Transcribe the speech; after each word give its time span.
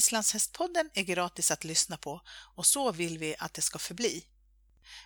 Islandshästpodden 0.00 0.90
är 0.94 1.02
gratis 1.02 1.50
att 1.50 1.64
lyssna 1.64 1.96
på 1.96 2.20
och 2.56 2.66
så 2.66 2.92
vill 2.92 3.18
vi 3.18 3.36
att 3.38 3.54
det 3.54 3.62
ska 3.62 3.78
förbli. 3.78 4.24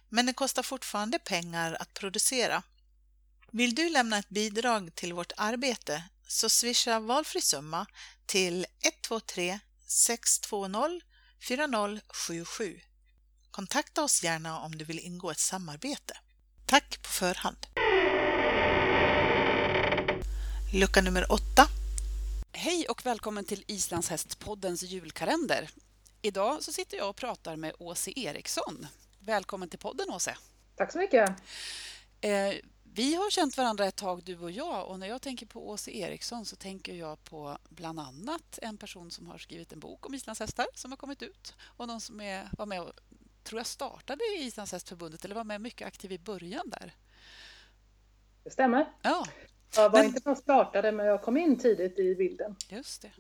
Men 0.09 0.27
det 0.27 0.33
kostar 0.33 0.63
fortfarande 0.63 1.19
pengar 1.19 1.77
att 1.81 1.95
producera. 1.95 2.63
Vill 3.51 3.75
du 3.75 3.89
lämna 3.89 4.19
ett 4.19 4.29
bidrag 4.29 4.95
till 4.95 5.13
vårt 5.13 5.33
arbete 5.37 6.03
så 6.29 6.49
swisha 6.49 7.01
valfri 7.01 7.41
summa 7.41 7.87
till 8.27 8.67
123 8.81 9.59
620 9.87 11.01
4077. 11.41 12.81
Kontakta 13.51 14.03
oss 14.03 14.23
gärna 14.23 14.61
om 14.61 14.79
du 14.79 14.85
vill 14.85 14.99
ingå 14.99 15.31
ett 15.31 15.39
samarbete. 15.39 16.17
Tack 16.67 17.03
på 17.03 17.09
förhand! 17.09 17.67
Lucka 20.73 21.01
nummer 21.03 21.33
8 21.33 21.69
Hej 22.65 22.87
och 22.89 23.07
välkommen 23.07 23.45
till 23.45 23.65
Islandshästpoddens 23.67 24.83
julkalender. 24.83 25.71
Idag 26.23 26.63
så 26.63 26.73
sitter 26.73 26.97
jag 26.97 27.09
och 27.09 27.17
pratar 27.17 27.57
med 27.57 27.73
Åse 27.79 28.13
Eriksson. 28.17 28.87
Välkommen 29.21 29.69
till 29.69 29.79
podden 29.79 30.11
Åse. 30.11 30.37
Tack 30.77 30.93
så 30.93 30.99
mycket. 30.99 31.31
Eh, 32.21 32.55
vi 32.95 33.15
har 33.15 33.31
känt 33.31 33.57
varandra 33.57 33.87
ett 33.87 33.97
tag 33.97 34.23
du 34.25 34.39
och 34.39 34.51
jag 34.51 34.89
och 34.89 34.99
när 34.99 35.07
jag 35.07 35.23
tänker 35.23 35.47
på 35.47 35.69
Åse 35.69 35.91
Eriksson 35.91 36.45
så 36.45 36.57
tänker 36.57 36.95
jag 36.95 37.25
på 37.25 37.59
bland 37.69 38.01
annat 38.01 38.59
en 38.63 38.77
person 38.77 39.11
som 39.11 39.27
har 39.27 39.39
skrivit 39.39 39.73
en 39.73 39.81
bok 39.81 40.07
om 40.07 40.15
islandshästar 40.15 40.67
som 40.75 40.93
har 40.93 40.97
kommit 40.97 41.23
ut 41.23 41.55
och 41.61 41.89
någon 41.89 42.01
som 42.01 42.21
är, 42.21 42.49
var 42.59 42.67
med 42.67 42.83
och 42.83 42.93
tror 43.43 43.59
jag 43.59 43.67
startade 43.67 44.25
Islandshästförbundet 44.39 45.25
eller 45.25 45.35
var 45.35 45.45
med 45.45 45.61
mycket 45.61 45.89
aktiv 45.89 46.13
i 46.13 46.19
början 46.19 46.71
där. 46.71 46.95
Det 48.45 48.51
stämmer. 48.51 48.93
Ja. 49.03 49.27
Jag 49.77 49.91
var 49.91 49.99
men... 49.99 50.07
inte 50.07 50.21
som 50.21 50.37
startade 50.37 50.93
men 50.93 51.07
jag 51.07 51.23
kom 51.23 51.37
in 51.37 51.59
tidigt 51.59 51.99
i 51.99 52.15
bilden. 52.15 52.57
Just 52.69 53.03
det. 53.03 53.11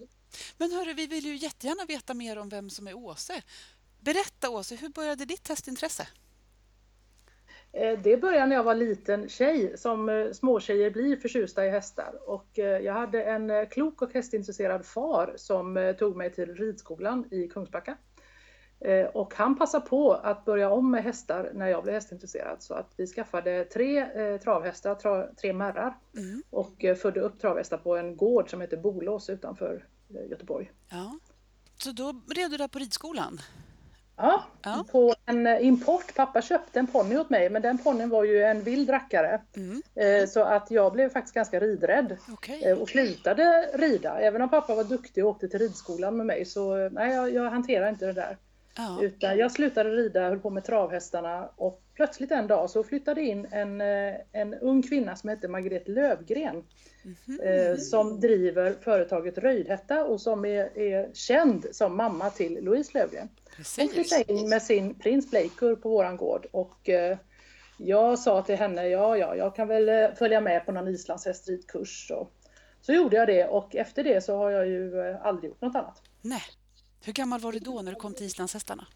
Men 0.58 0.72
hörru, 0.72 0.94
vi 0.94 1.06
vill 1.06 1.24
ju 1.24 1.36
jättegärna 1.36 1.84
veta 1.84 2.14
mer 2.14 2.38
om 2.38 2.48
vem 2.48 2.70
som 2.70 2.88
är 2.88 2.96
Åse. 2.96 3.42
Berätta 4.00 4.50
Åse, 4.50 4.74
hur 4.74 4.88
började 4.88 5.24
ditt 5.24 5.48
hästintresse? 5.48 6.06
Eh, 7.72 7.98
det 7.98 8.16
började 8.16 8.46
när 8.46 8.56
jag 8.56 8.64
var 8.64 8.74
liten 8.74 9.28
tjej, 9.28 9.78
som 9.78 10.08
eh, 10.08 10.32
småtjejer 10.32 10.90
blir 10.90 11.16
förtjusta 11.16 11.66
i 11.66 11.70
hästar. 11.70 12.14
Och 12.26 12.58
eh, 12.58 12.78
jag 12.78 12.92
hade 12.92 13.22
en 13.22 13.66
klok 13.66 14.02
och 14.02 14.14
hästintresserad 14.14 14.86
far 14.86 15.34
som 15.36 15.94
tog 15.98 16.16
mig 16.16 16.32
till 16.32 16.54
ridskolan 16.54 17.28
i 17.30 17.48
Kungsbacka. 17.48 17.96
Och 19.12 19.34
han 19.34 19.58
passade 19.58 19.86
på 19.86 20.12
att 20.12 20.44
börja 20.44 20.70
om 20.70 20.90
med 20.90 21.04
hästar 21.04 21.50
när 21.54 21.68
jag 21.68 21.82
blev 21.82 21.94
hästintresserad. 21.94 22.62
Så 22.62 22.74
att 22.74 22.92
vi 22.96 23.06
skaffade 23.06 23.64
tre 23.64 24.06
travhästar, 24.38 25.34
tre 25.34 25.52
märrar. 25.52 25.98
Mm. 26.16 26.42
Och 26.50 26.84
födde 27.02 27.20
upp 27.20 27.40
travhästar 27.40 27.78
på 27.78 27.96
en 27.96 28.16
gård 28.16 28.50
som 28.50 28.60
heter 28.60 28.76
Bolås 28.76 29.30
utanför 29.30 29.86
Göteborg. 30.30 30.72
Ja. 30.90 31.18
Så 31.78 31.92
då 31.92 32.22
red 32.34 32.50
du 32.50 32.56
där 32.56 32.68
på 32.68 32.78
ridskolan? 32.78 33.40
Ja, 34.16 34.44
ja, 34.62 34.84
på 34.92 35.14
en 35.26 35.46
import. 35.46 36.14
Pappa 36.14 36.42
köpte 36.42 36.78
en 36.78 36.86
ponny 36.86 37.16
åt 37.16 37.30
mig 37.30 37.50
men 37.50 37.62
den 37.62 37.78
ponnyn 37.78 38.08
var 38.08 38.24
ju 38.24 38.42
en 38.42 38.62
vild 38.62 38.90
rackare. 38.90 39.40
Mm. 39.56 39.82
Eh, 39.94 40.28
så 40.28 40.42
att 40.42 40.70
jag 40.70 40.92
blev 40.92 41.08
faktiskt 41.08 41.34
ganska 41.34 41.60
ridrädd 41.60 42.16
okay. 42.32 42.62
Eh, 42.62 42.78
och 42.78 42.88
slutade 42.88 43.70
rida. 43.74 44.20
Även 44.20 44.42
om 44.42 44.50
pappa 44.50 44.74
var 44.74 44.84
duktig 44.84 45.24
och 45.24 45.30
åkte 45.30 45.48
till 45.48 45.58
ridskolan 45.58 46.16
med 46.16 46.26
mig 46.26 46.44
så 46.44 46.88
nej, 46.88 47.14
jag, 47.14 47.34
jag 47.34 47.50
hanterar 47.50 47.88
inte 47.88 48.06
det 48.06 48.12
där. 48.12 48.38
Ja. 48.76 48.98
Utan 49.02 49.38
jag 49.38 49.52
slutade 49.52 49.90
rida, 49.90 50.28
höll 50.28 50.40
på 50.40 50.50
med 50.50 50.64
travhästarna 50.64 51.48
och 51.56 51.82
plötsligt 51.94 52.30
en 52.30 52.46
dag 52.46 52.70
så 52.70 52.84
flyttade 52.84 53.22
in 53.22 53.46
en, 53.50 53.80
eh, 53.80 54.14
en 54.32 54.54
ung 54.54 54.82
kvinna 54.82 55.16
som 55.16 55.30
hette 55.30 55.48
Margret 55.48 55.88
Lövgren. 55.88 56.64
Mm 57.04 57.16
-hmm. 57.26 57.76
Som 57.76 58.20
driver 58.20 58.74
företaget 58.80 59.38
Röjdhätta 59.38 60.04
och 60.04 60.20
som 60.20 60.44
är, 60.44 60.78
är 60.78 61.10
känd 61.12 61.66
som 61.72 61.96
mamma 61.96 62.30
till 62.30 62.64
Louise 62.64 62.98
Lövgren. 62.98 63.28
Precis. 63.56 63.84
Hon 63.84 63.88
flyttade 63.88 64.32
in 64.32 64.48
med 64.48 64.62
sin 64.62 64.94
prins 64.94 65.30
Bleikur 65.30 65.76
på 65.76 65.88
våran 65.88 66.16
gård 66.16 66.46
och 66.50 66.88
eh, 66.88 67.18
jag 67.76 68.18
sa 68.18 68.42
till 68.42 68.56
henne, 68.56 68.88
ja, 68.88 69.16
ja, 69.16 69.36
jag 69.36 69.56
kan 69.56 69.68
väl 69.68 70.14
följa 70.14 70.40
med 70.40 70.66
på 70.66 70.72
någon 70.72 70.88
islandshästridkurs. 70.88 72.08
Så, 72.08 72.28
så 72.80 72.92
gjorde 72.92 73.16
jag 73.16 73.28
det 73.28 73.46
och 73.46 73.76
efter 73.76 74.04
det 74.04 74.20
så 74.20 74.36
har 74.36 74.50
jag 74.50 74.66
ju 74.66 75.02
aldrig 75.22 75.48
gjort 75.50 75.60
något 75.60 75.76
annat. 75.76 76.02
Nej. 76.22 76.42
Hur 77.04 77.12
gammal 77.12 77.40
var 77.40 77.52
du 77.52 77.58
då 77.58 77.82
när 77.82 77.92
du 77.92 77.96
kom 77.96 78.14
till 78.14 78.26
islandshästarna? 78.26 78.86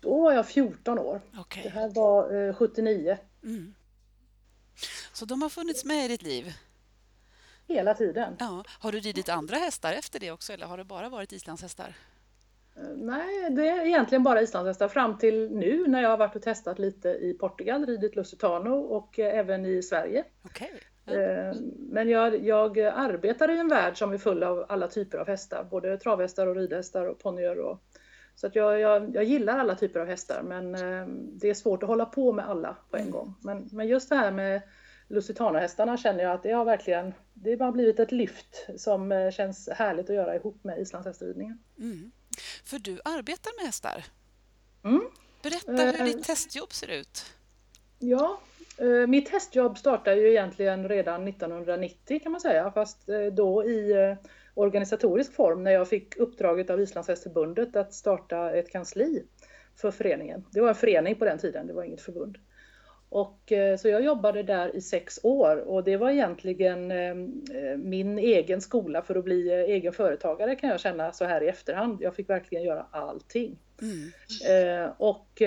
Då 0.00 0.22
var 0.22 0.32
jag 0.32 0.48
14 0.48 0.98
år. 0.98 1.20
Okay. 1.40 1.62
Det 1.62 1.68
här 1.68 1.88
var 1.88 2.48
eh, 2.48 2.54
79. 2.54 3.18
Mm. 3.42 3.74
Så 5.12 5.24
de 5.24 5.42
har 5.42 5.48
funnits 5.48 5.84
med 5.84 6.04
i 6.04 6.08
ditt 6.08 6.22
liv? 6.22 6.52
Hela 7.68 7.94
tiden. 7.94 8.36
Ja. 8.38 8.64
Har 8.68 8.92
du 8.92 9.00
ridit 9.00 9.28
andra 9.28 9.56
hästar 9.56 9.92
efter 9.92 10.20
det 10.20 10.30
också 10.30 10.52
eller 10.52 10.66
har 10.66 10.78
det 10.78 10.84
bara 10.84 11.08
varit 11.08 11.32
islandshästar? 11.32 11.94
Eh, 12.76 12.82
nej, 12.96 13.50
det 13.50 13.68
är 13.68 13.86
egentligen 13.86 14.22
bara 14.22 14.42
islandshästar 14.42 14.88
fram 14.88 15.18
till 15.18 15.50
nu 15.50 15.86
när 15.86 16.02
jag 16.02 16.10
har 16.10 16.16
varit 16.16 16.36
och 16.36 16.42
testat 16.42 16.78
lite 16.78 17.08
i 17.08 17.36
Portugal, 17.40 17.86
ridit 17.86 18.16
Lusitano 18.16 18.74
och 18.74 19.18
eh, 19.18 19.38
även 19.38 19.66
i 19.66 19.82
Sverige. 19.82 20.24
Okay. 20.44 20.70
Mm. 21.06 21.56
Men 21.76 22.08
jag, 22.08 22.44
jag, 22.44 22.78
arbetar 22.78 23.50
i 23.50 23.58
en 23.58 23.68
värld 23.68 23.98
som 23.98 24.12
är 24.12 24.18
full 24.18 24.42
av 24.42 24.66
alla 24.68 24.88
typer 24.88 25.18
av 25.18 25.26
hästar, 25.26 25.64
både 25.64 25.98
travhästar 25.98 26.46
och 26.46 26.56
ridhästar 26.56 27.06
och 27.06 27.18
ponnyer. 27.18 27.58
Och, 27.58 27.82
så 28.34 28.46
att 28.46 28.54
jag, 28.54 28.80
jag, 28.80 29.14
jag, 29.14 29.24
gillar 29.24 29.58
alla 29.58 29.74
typer 29.74 30.00
av 30.00 30.06
hästar 30.06 30.42
men 30.42 30.72
det 31.38 31.50
är 31.50 31.54
svårt 31.54 31.82
att 31.82 31.88
hålla 31.88 32.06
på 32.06 32.32
med 32.32 32.48
alla 32.48 32.76
på 32.90 32.96
en 32.96 33.02
mm. 33.02 33.12
gång. 33.12 33.34
Men, 33.40 33.68
men 33.72 33.88
just 33.88 34.08
det 34.08 34.16
här 34.16 34.30
med 34.30 34.62
Lusitano-hästarna 35.08 35.96
känner 35.96 36.24
jag 36.24 36.32
att 36.32 36.42
det 36.42 36.52
har 36.52 36.64
verkligen 36.64 37.14
det 37.34 37.60
har 37.60 37.72
blivit 37.72 38.00
ett 38.00 38.12
lyft 38.12 38.66
som 38.76 39.30
känns 39.34 39.68
härligt 39.68 40.10
att 40.10 40.16
göra 40.16 40.36
ihop 40.36 40.64
med 40.64 40.80
islandshästridningen. 40.80 41.58
Mm. 41.78 42.12
För 42.64 42.78
du 42.78 43.00
arbetar 43.04 43.56
med 43.58 43.66
hästar. 43.66 44.04
Mm. 44.84 45.02
Berätta 45.42 45.72
hur 45.72 46.04
ditt 46.04 46.24
testjobb 46.24 46.72
ser 46.72 46.90
ut. 46.90 47.24
Ja, 47.98 48.40
Eh, 48.78 49.06
mitt 49.06 49.28
hästjobb 49.28 49.78
startade 49.78 50.16
ju 50.16 50.30
egentligen 50.30 50.88
redan 50.88 51.28
1990 51.28 52.20
kan 52.22 52.32
man 52.32 52.40
säga, 52.40 52.70
fast 52.70 53.08
eh, 53.08 53.26
då 53.26 53.64
i 53.64 53.92
eh, 53.92 54.28
organisatorisk 54.54 55.34
form 55.34 55.64
när 55.64 55.70
jag 55.70 55.88
fick 55.88 56.16
uppdraget 56.16 56.70
av 56.70 56.80
Islandshästförbundet 56.80 57.76
att 57.76 57.94
starta 57.94 58.52
ett 58.52 58.72
kansli 58.72 59.24
för 59.76 59.90
föreningen. 59.90 60.44
Det 60.50 60.60
var 60.60 60.68
en 60.68 60.74
förening 60.74 61.14
på 61.14 61.24
den 61.24 61.38
tiden, 61.38 61.66
det 61.66 61.72
var 61.72 61.82
inget 61.82 62.00
förbund. 62.00 62.38
Och, 63.08 63.52
så 63.78 63.88
jag 63.88 64.04
jobbade 64.04 64.42
där 64.42 64.76
i 64.76 64.80
sex 64.80 65.20
år 65.22 65.56
och 65.56 65.84
det 65.84 65.96
var 65.96 66.10
egentligen 66.10 66.92
min 67.76 68.18
egen 68.18 68.60
skola 68.60 69.02
för 69.02 69.14
att 69.14 69.24
bli 69.24 69.52
egen 69.52 69.92
företagare 69.92 70.56
kan 70.56 70.70
jag 70.70 70.80
känna 70.80 71.12
så 71.12 71.24
här 71.24 71.42
i 71.42 71.48
efterhand. 71.48 72.02
Jag 72.02 72.14
fick 72.14 72.30
verkligen 72.30 72.64
göra 72.64 72.86
allting. 72.90 73.58
Mm. 73.82 74.90
Och 74.96 75.42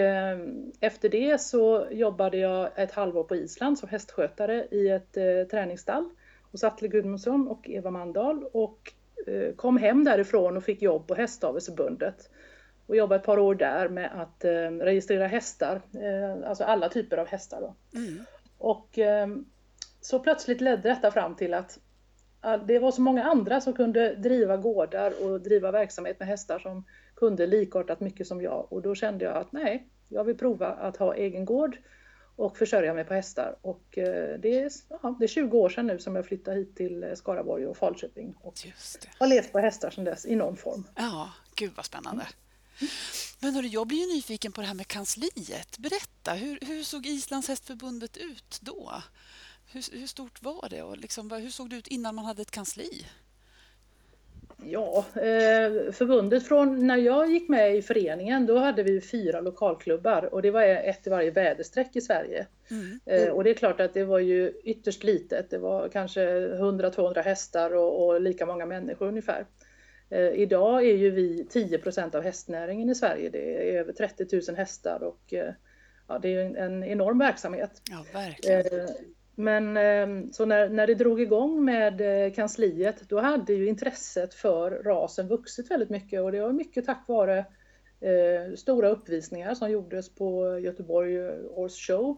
efter 0.80 1.10
det 1.10 1.42
så 1.42 1.88
jobbade 1.92 2.38
jag 2.38 2.70
ett 2.76 2.92
halvår 2.92 3.24
på 3.24 3.36
Island 3.36 3.80
som 3.80 3.90
hästskötare 3.90 4.68
i 4.72 4.90
ett 4.90 5.14
träningsstall 5.52 6.10
hos 6.52 6.64
Atle 6.64 6.88
Gudmundsson 6.88 7.48
och 7.48 7.70
Eva 7.70 7.92
Mandahl 7.92 8.46
och 8.52 8.94
kom 9.56 9.78
hem 9.78 10.04
därifrån 10.04 10.58
och 10.58 10.64
fick 10.64 10.82
jobb 10.82 11.08
på 11.08 11.16
Hästavelsförbundet 11.16 12.30
och 12.88 12.96
jobbade 12.96 13.20
ett 13.20 13.26
par 13.26 13.40
år 13.40 13.56
där 13.56 13.90
med 13.90 14.22
att 14.22 14.46
eh, 14.46 14.72
registrera 14.72 15.28
hästar, 15.28 15.82
eh, 15.94 16.50
alltså 16.50 16.64
alla 16.64 16.90
typer 16.90 17.18
av 17.18 17.28
hästar. 17.28 17.62
Då. 17.62 17.76
Mm. 18.00 18.26
Och 18.58 19.00
eh, 19.00 19.28
så 20.02 20.20
plötsligt 20.20 20.62
ledde 20.62 20.90
detta 20.90 21.12
fram 21.12 21.36
till 21.36 21.54
att 21.54 21.80
det 22.68 22.80
var 22.80 22.92
så 22.92 23.02
många 23.02 23.24
andra 23.24 23.62
som 23.62 23.74
kunde 23.74 24.16
driva 24.16 24.58
gårdar 24.58 25.14
och 25.24 25.42
driva 25.42 25.72
verksamhet 25.72 26.20
med 26.20 26.28
hästar 26.28 26.60
som 26.60 26.84
kunde 27.16 27.48
likartat 27.48 28.00
mycket 28.00 28.28
som 28.28 28.42
jag 28.42 28.68
och 28.74 28.82
då 28.82 28.96
kände 28.96 29.26
jag 29.26 29.38
att 29.38 29.52
nej, 29.52 29.88
jag 30.10 30.24
vill 30.24 30.38
prova 30.38 30.68
att 30.68 30.98
ha 30.98 31.16
egen 31.16 31.46
gård 31.46 31.78
och 32.36 32.58
försörja 32.58 32.94
mig 32.94 33.06
på 33.06 33.14
hästar. 33.14 33.56
Och 33.62 33.98
eh, 33.98 34.40
det 34.40 34.60
är, 34.60 34.72
ja, 34.90 35.16
det 35.20 35.26
är 35.26 35.28
20 35.28 35.58
år 35.58 35.70
sedan 35.70 35.88
nu 35.88 36.00
som 36.00 36.16
jag 36.16 36.26
flyttade 36.26 36.58
hit 36.58 36.76
till 36.76 37.14
Skaraborg 37.16 37.68
och 37.68 37.78
Falköping 37.78 38.36
och 38.42 38.54
har 39.20 39.28
levt 39.28 39.52
på 39.52 39.60
hästar 39.60 39.90
sedan 39.90 40.04
dess 40.04 40.26
i 40.26 40.36
någon 40.36 40.58
form. 40.58 40.88
Ja, 40.96 41.32
gud 41.56 41.72
vad 41.76 41.86
spännande. 41.86 42.28
Mm. 42.80 42.92
Men 43.40 43.56
hörru, 43.56 43.68
jag 43.68 43.88
blir 43.88 43.98
ju 43.98 44.16
nyfiken 44.16 44.52
på 44.52 44.62
det 44.62 44.68
här 44.68 44.74
med 44.74 44.88
kansliet. 44.88 45.78
Berätta, 45.78 46.34
hur, 46.34 46.60
hur 46.62 46.84
såg 46.84 47.06
Islands 47.06 47.48
hästförbundet 47.48 48.18
ut 48.18 48.60
då? 48.62 48.94
Hur, 49.72 50.00
hur 50.00 50.08
stort 50.08 50.44
var 50.44 50.68
det 50.70 50.82
och 50.84 50.98
liksom, 50.98 51.32
hur 51.32 51.50
såg 51.50 51.70
det 51.70 51.76
ut 51.76 51.88
innan 51.88 52.16
man 52.16 52.26
hade 52.26 52.42
ett 52.42 52.52
kansli? 52.52 53.06
Ja, 54.64 55.06
eh, 55.16 55.92
förbundet 55.92 56.48
från 56.48 56.88
när 56.88 56.98
jag 56.98 57.32
gick 57.32 57.50
med 57.50 57.76
i 57.76 57.82
föreningen 57.82 58.46
då 58.46 58.58
hade 58.58 58.84
vi 58.84 59.02
fyra 59.02 59.42
lokalklubbar 59.42 60.34
och 60.34 60.42
det 60.42 60.52
var 60.52 60.64
ett 60.64 61.08
i 61.08 61.10
varje 61.10 61.32
väderstreck 61.32 61.96
i 61.96 62.02
Sverige. 62.02 62.48
Mm. 62.72 63.00
Eh, 63.06 63.30
och 63.30 63.44
det 63.44 63.50
är 63.50 63.54
klart 63.54 63.80
att 63.80 63.94
det 63.94 64.04
var 64.04 64.20
ju 64.20 64.54
ytterst 64.64 65.04
litet. 65.04 65.50
Det 65.50 65.58
var 65.58 65.90
kanske 65.90 66.22
100-200 66.48 67.24
hästar 67.24 67.76
och, 67.76 68.06
och, 68.06 68.22
lika 68.22 68.46
många 68.46 68.66
människor 68.66 69.08
ungefär. 69.08 69.46
Eh, 70.10 70.30
idag 70.30 70.86
är 70.86 70.96
ju 70.96 71.10
vi 71.12 71.48
10% 71.50 72.16
av 72.16 72.24
hästnäringen 72.24 72.90
i 72.90 72.96
Sverige. 72.96 73.30
Det 73.30 73.70
är 73.70 73.80
över 73.80 73.94
30 73.94 74.28
000 74.48 74.58
hästar 74.58 75.04
och 75.04 75.34
ja, 76.08 76.20
det 76.20 76.36
är 76.36 76.56
en 76.56 76.84
enorm 76.84 77.18
verksamhet. 77.18 77.82
Ja, 77.92 78.06
verkligen. 78.14 78.88
Men 79.36 79.78
ehm, 79.78 80.34
så 80.34 80.46
när, 80.46 80.70
när 80.70 80.88
det 80.88 80.96
drog 80.96 81.22
igång 81.22 81.66
med 81.66 82.26
eh, 82.26 82.34
kansliet 82.34 83.10
då 83.10 83.20
hade 83.20 83.54
ju 83.54 83.68
intresset 83.68 84.34
för 84.34 84.72
rasen 84.72 85.28
vuxit 85.28 85.72
väldigt 85.72 85.90
mycket 85.90 86.22
och 86.22 86.32
det 86.32 86.42
var 86.42 86.52
mycket 86.52 86.86
tack 86.86 87.04
vare 87.08 87.46
eh, 88.00 88.56
stora 88.56 88.90
uppvisningar 88.90 89.54
som 89.54 89.72
gjordes 89.72 90.16
på 90.16 90.60
Göteborg 90.60 91.18
eh, 91.18 91.34
Horse 91.56 91.94
Show. 91.94 92.18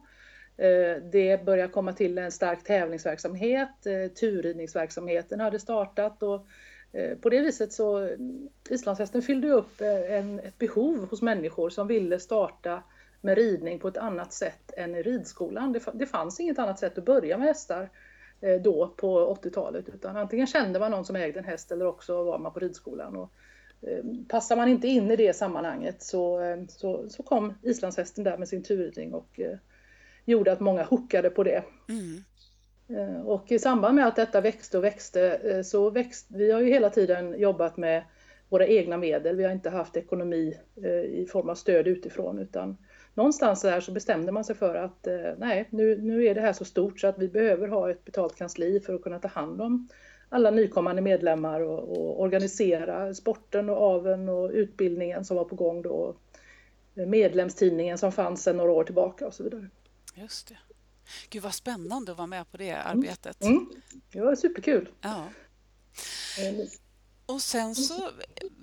Eh, 0.58 1.04
det 1.12 1.46
började 1.46 1.74
komma 1.74 1.94
till 1.94 2.18
en 2.18 2.32
stark 2.32 2.64
tävlingsverksamhet, 2.64 3.86
eh, 3.86 4.12
turridningsverksamheten 4.12 5.40
hade 5.40 5.60
startat 5.60 6.24
och 6.24 6.48
eh, 6.94 7.18
på 7.18 7.30
det 7.30 7.42
viset 7.42 7.74
så 7.74 7.98
mm, 7.98 8.50
islandshästen 8.70 9.22
fyllde 9.22 9.50
upp 9.50 9.82
eh, 9.82 10.14
en, 10.14 10.40
ett 10.40 10.58
behov 10.58 11.08
hos 11.10 11.22
människor 11.22 11.70
som 11.70 11.88
ville 11.88 12.20
starta 12.20 12.84
med 13.22 13.38
ridning 13.38 13.80
på 13.80 13.88
ett 13.88 13.98
annat 13.98 14.34
sätt 14.34 14.72
än 14.78 14.96
i 14.96 15.02
ridskolan. 15.02 15.80
Det, 15.94 16.06
fanns 16.06 16.40
inget 16.40 16.60
annat 16.60 16.80
sätt 16.80 16.98
att 16.98 17.06
börja 17.06 17.38
med 17.38 17.48
hästar 17.48 17.90
eh, 18.42 18.62
då 18.62 18.94
på 18.98 19.36
80-talet 19.36 19.90
utan 19.90 20.18
antingen 20.18 20.48
kände 20.48 20.80
man 20.80 20.92
någon 20.92 21.06
som 21.06 21.16
ägde 21.16 21.40
en 21.40 21.46
häst 21.46 21.72
eller 21.72 21.88
också 21.88 22.24
var 22.24 22.40
man 22.40 22.54
på 22.54 22.60
ridskolan. 22.60 23.16
Och, 23.16 23.32
eh, 23.82 24.04
passar 24.30 24.56
man 24.56 24.68
inte 24.68 24.88
in 24.88 25.12
i 25.12 25.16
det 25.16 25.36
sammanhanget 25.36 26.02
så, 26.02 26.42
eh, 26.42 26.58
så, 26.68 27.10
så 27.10 27.24
kom 27.24 27.54
islandshästen 27.62 28.24
där 28.24 28.38
med 28.38 28.48
sin 28.48 28.64
turridning 28.64 29.14
och 29.14 29.40
gjorde 30.26 30.52
att 30.52 30.60
många 30.60 30.84
hookade 30.84 31.30
på 31.30 31.44
det. 31.44 31.64
Mm. 31.90 32.24
Och 33.26 33.52
i 33.52 33.60
samband 33.60 33.96
med 33.96 34.08
att 34.08 34.16
detta 34.16 34.42
växte 34.42 34.78
och 34.78 34.84
växte 34.84 35.64
så 35.64 35.90
växte, 35.90 36.34
vi 36.38 36.52
har 36.52 36.60
ju 36.60 36.68
hela 36.68 36.90
tiden 36.90 37.40
jobbat 37.40 37.78
med 37.78 38.04
våra 38.50 38.68
egna 38.68 38.98
medel. 38.98 39.36
Vi 39.36 39.44
har 39.44 39.52
inte 39.52 39.70
haft 39.70 39.98
ekonomi 39.98 40.58
i 41.12 41.26
form 41.26 41.50
av 41.50 41.56
stöd 41.56 41.88
utifrån 41.88 42.40
utan 42.40 42.78
någonstans 43.18 43.62
där 43.62 43.82
så 43.82 43.92
bestämde 43.92 44.32
man 44.32 44.44
sig 44.44 44.56
för 44.56 44.76
att 44.76 45.08
eh, 45.08 45.34
nej, 45.38 45.68
nu, 45.70 46.02
nu 46.02 46.26
är 46.26 46.36
det 46.36 46.42
här 46.42 46.54
så 46.54 46.66
stort 46.66 47.00
så 47.00 47.08
att 47.08 47.20
vi 47.20 47.28
behöver 47.28 47.68
ha 47.68 47.92
ett 47.92 48.06
betalt 48.06 48.36
kansli 48.36 48.80
för 48.80 48.94
att 48.94 49.02
kunna 49.02 49.20
ta 49.20 49.28
hand 49.28 49.62
om 49.62 49.88
alla 50.30 50.52
nykommande 50.52 51.02
medlemmar 51.02 51.62
och, 51.62 51.98
och 51.98 52.22
organisera 52.22 53.14
sporten 53.14 53.70
och 53.70 53.78
aven 53.82 54.30
och 54.30 54.52
utbildningen 54.52 55.26
som 55.26 55.38
var 55.38 55.46
på 55.46 55.56
gång 55.56 55.82
då. 55.82 56.16
Medlemstidningen 56.94 57.98
som 57.98 58.12
fanns 58.12 58.44
sedan 58.44 58.58
några 58.58 58.72
år 58.72 58.84
tillbaka 58.84 59.28
och 59.28 59.34
så 59.34 59.44
vidare. 59.44 59.70
Just 60.16 60.48
det. 60.48 60.58
Gud 61.30 61.44
vad 61.44 61.54
spännande 61.54 62.12
att 62.12 62.18
vara 62.18 62.28
med 62.28 62.52
på 62.52 62.58
det 62.58 62.72
arbetet. 62.72 63.44
Mm. 63.44 63.58
Mm. 63.58 63.70
Det 64.12 64.22
var 64.22 64.36
superkul. 64.36 64.90
Ja. 65.02 65.26
Eh, 66.40 66.68
och 67.26 67.42
sen 67.42 67.76
så, 67.76 68.10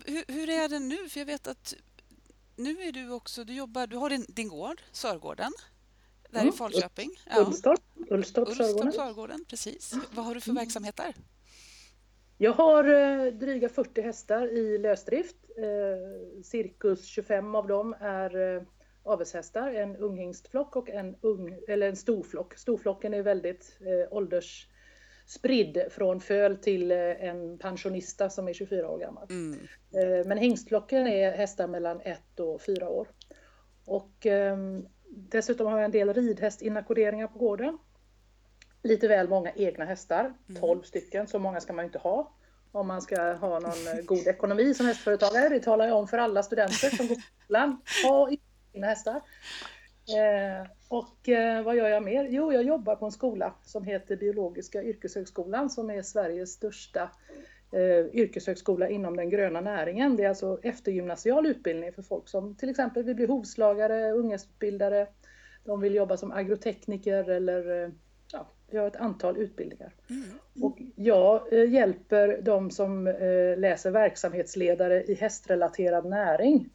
hur, 0.06 0.24
hur, 0.28 0.48
är 0.48 0.68
det 0.68 0.78
nu? 0.78 1.08
För 1.08 1.20
jag 1.20 1.26
vet 1.26 1.46
att 1.46 1.74
nu 2.56 2.80
är 2.82 2.92
du 2.92 3.10
också, 3.10 3.44
du 3.44 3.54
jobbar, 3.54 3.86
du 3.86 3.96
har 3.96 4.10
din, 4.10 4.26
din 4.28 4.48
gård, 4.48 4.82
Sörgården, 4.92 5.52
där 6.30 6.40
mm. 6.40 6.54
i 6.54 6.56
Falköping. 6.56 7.10
Ja. 7.30 7.44
Ullstorp, 7.46 7.80
Ullstorp, 8.10 8.48
Sörgården. 8.48 8.92
Sörgården. 8.92 9.44
Precis. 9.48 9.94
Vad 10.14 10.24
har 10.24 10.34
du 10.34 10.40
för 10.40 10.50
mm. 10.50 10.60
verksamhet 10.60 10.96
där? 10.96 11.14
Jag 12.38 12.52
har 12.52 12.84
eh, 12.84 13.32
dryga 13.32 13.68
40 13.68 14.02
hästar 14.02 14.46
i 14.46 14.78
lösdrift. 14.78 15.36
Eh, 15.58 16.42
cirkus 16.42 17.04
25 17.04 17.54
av 17.54 17.66
dem 17.66 17.94
är 18.00 18.56
eh, 18.56 18.62
avelshästar, 19.02 19.74
en 19.74 19.96
unghingstflock 19.96 20.76
och 20.76 20.90
en, 20.90 21.16
ung, 21.20 21.58
eller 21.68 21.88
en 21.88 21.96
storflock. 21.96 22.58
Storflocken 22.58 23.14
är 23.14 23.22
väldigt 23.22 23.78
eh, 23.80 24.16
ålders 24.16 24.68
spridd 25.26 25.82
från 25.90 26.20
föl 26.20 26.56
till 26.56 26.90
eh, 26.90 26.98
en 26.98 27.58
pensionista 27.58 28.30
som 28.30 28.48
är 28.48 28.52
24 28.52 28.88
år 28.88 28.98
gammal. 28.98 29.26
Mm. 29.30 29.60
Eh, 29.94 30.26
men 30.26 30.38
hingstflocken 30.38 31.06
är 31.06 31.32
hästar 31.32 31.66
mellan 31.66 32.00
1 32.00 32.40
och 32.40 32.62
4 32.62 32.88
år. 32.88 33.08
Och 33.84 34.26
ehm, 34.26 34.86
dessutom 35.08 35.66
har 35.66 35.78
jag 35.78 35.84
en 35.84 35.90
del 35.90 36.14
ridhästinackorderingar 36.14 37.26
på 37.26 37.38
gården. 37.38 37.78
Lite 38.82 39.08
väl 39.08 39.28
många 39.28 39.52
egna 39.52 39.84
hästar, 39.84 40.34
12 40.60 40.72
mm. 40.72 40.84
stycken, 40.84 41.26
så 41.26 41.38
många 41.38 41.60
ska 41.60 41.72
man 41.72 41.84
inte 41.84 41.98
ha 41.98 42.32
om 42.74 42.86
man 42.86 43.02
ska 43.02 43.32
ha 43.32 43.58
någon 43.58 43.86
eh, 43.86 44.04
god 44.04 44.26
ekonomi 44.26 44.74
som 44.74 44.86
hästföretagare. 44.86 45.48
Det 45.48 45.60
talar 45.60 45.86
jag 45.86 45.98
om 45.98 46.08
för 46.08 46.18
alla 46.18 46.42
studenter 46.42 46.96
som 46.96 47.08
går 47.08 47.14
på 47.14 47.20
skolan. 47.44 47.80
Ha 48.04 48.30
egna 48.72 48.86
hästar. 48.86 49.20
Eh, 50.08 50.66
och 50.88 51.28
eh, 51.28 51.62
vad 51.62 51.76
gör 51.76 51.88
jag 51.88 52.02
mer? 52.02 52.28
Jo, 52.30 52.52
jag 52.52 52.62
jobbar 52.62 52.96
på 52.96 53.04
en 53.04 53.12
skola 53.12 53.54
som 53.62 53.84
heter 53.84 54.16
Biologiska 54.16 54.82
yrkeshögskolan 54.82 55.70
som 55.70 55.90
är 55.90 56.02
Sveriges 56.02 56.52
största 56.52 57.10
eh, 57.72 58.06
yrkeshögskola 58.12 58.88
inom 58.88 59.16
den 59.16 59.30
gröna 59.30 59.60
näringen. 59.60 60.16
Det 60.16 60.24
är 60.24 60.28
alltså 60.28 60.58
eftergymnasial 60.62 61.46
utbildning 61.46 61.92
för 61.92 62.02
folk 62.02 62.28
som 62.28 62.54
till 62.56 62.68
exempel 62.68 63.02
vill 63.02 63.16
bli 63.16 63.26
hovslagare, 63.26 64.12
ungdomsutbildare, 64.12 65.06
de 65.64 65.80
vill 65.80 65.94
jobba 65.94 66.16
som 66.16 66.32
agrotekniker 66.32 67.30
eller 67.30 67.92
ja, 68.32 68.46
vi 68.70 68.78
har 68.78 68.86
ett 68.86 68.96
antal 68.96 69.36
utbildningar. 69.36 69.92
Mm. 70.10 70.24
Och 70.64 70.78
jag 70.96 71.52
hjälper 71.68 72.42
de 72.42 72.70
som 72.70 73.04
läser 73.56 73.90
verksamhetsledare 73.90 75.04
i 75.04 75.14
hästrelaterad 75.14 76.04
näring 76.04 76.70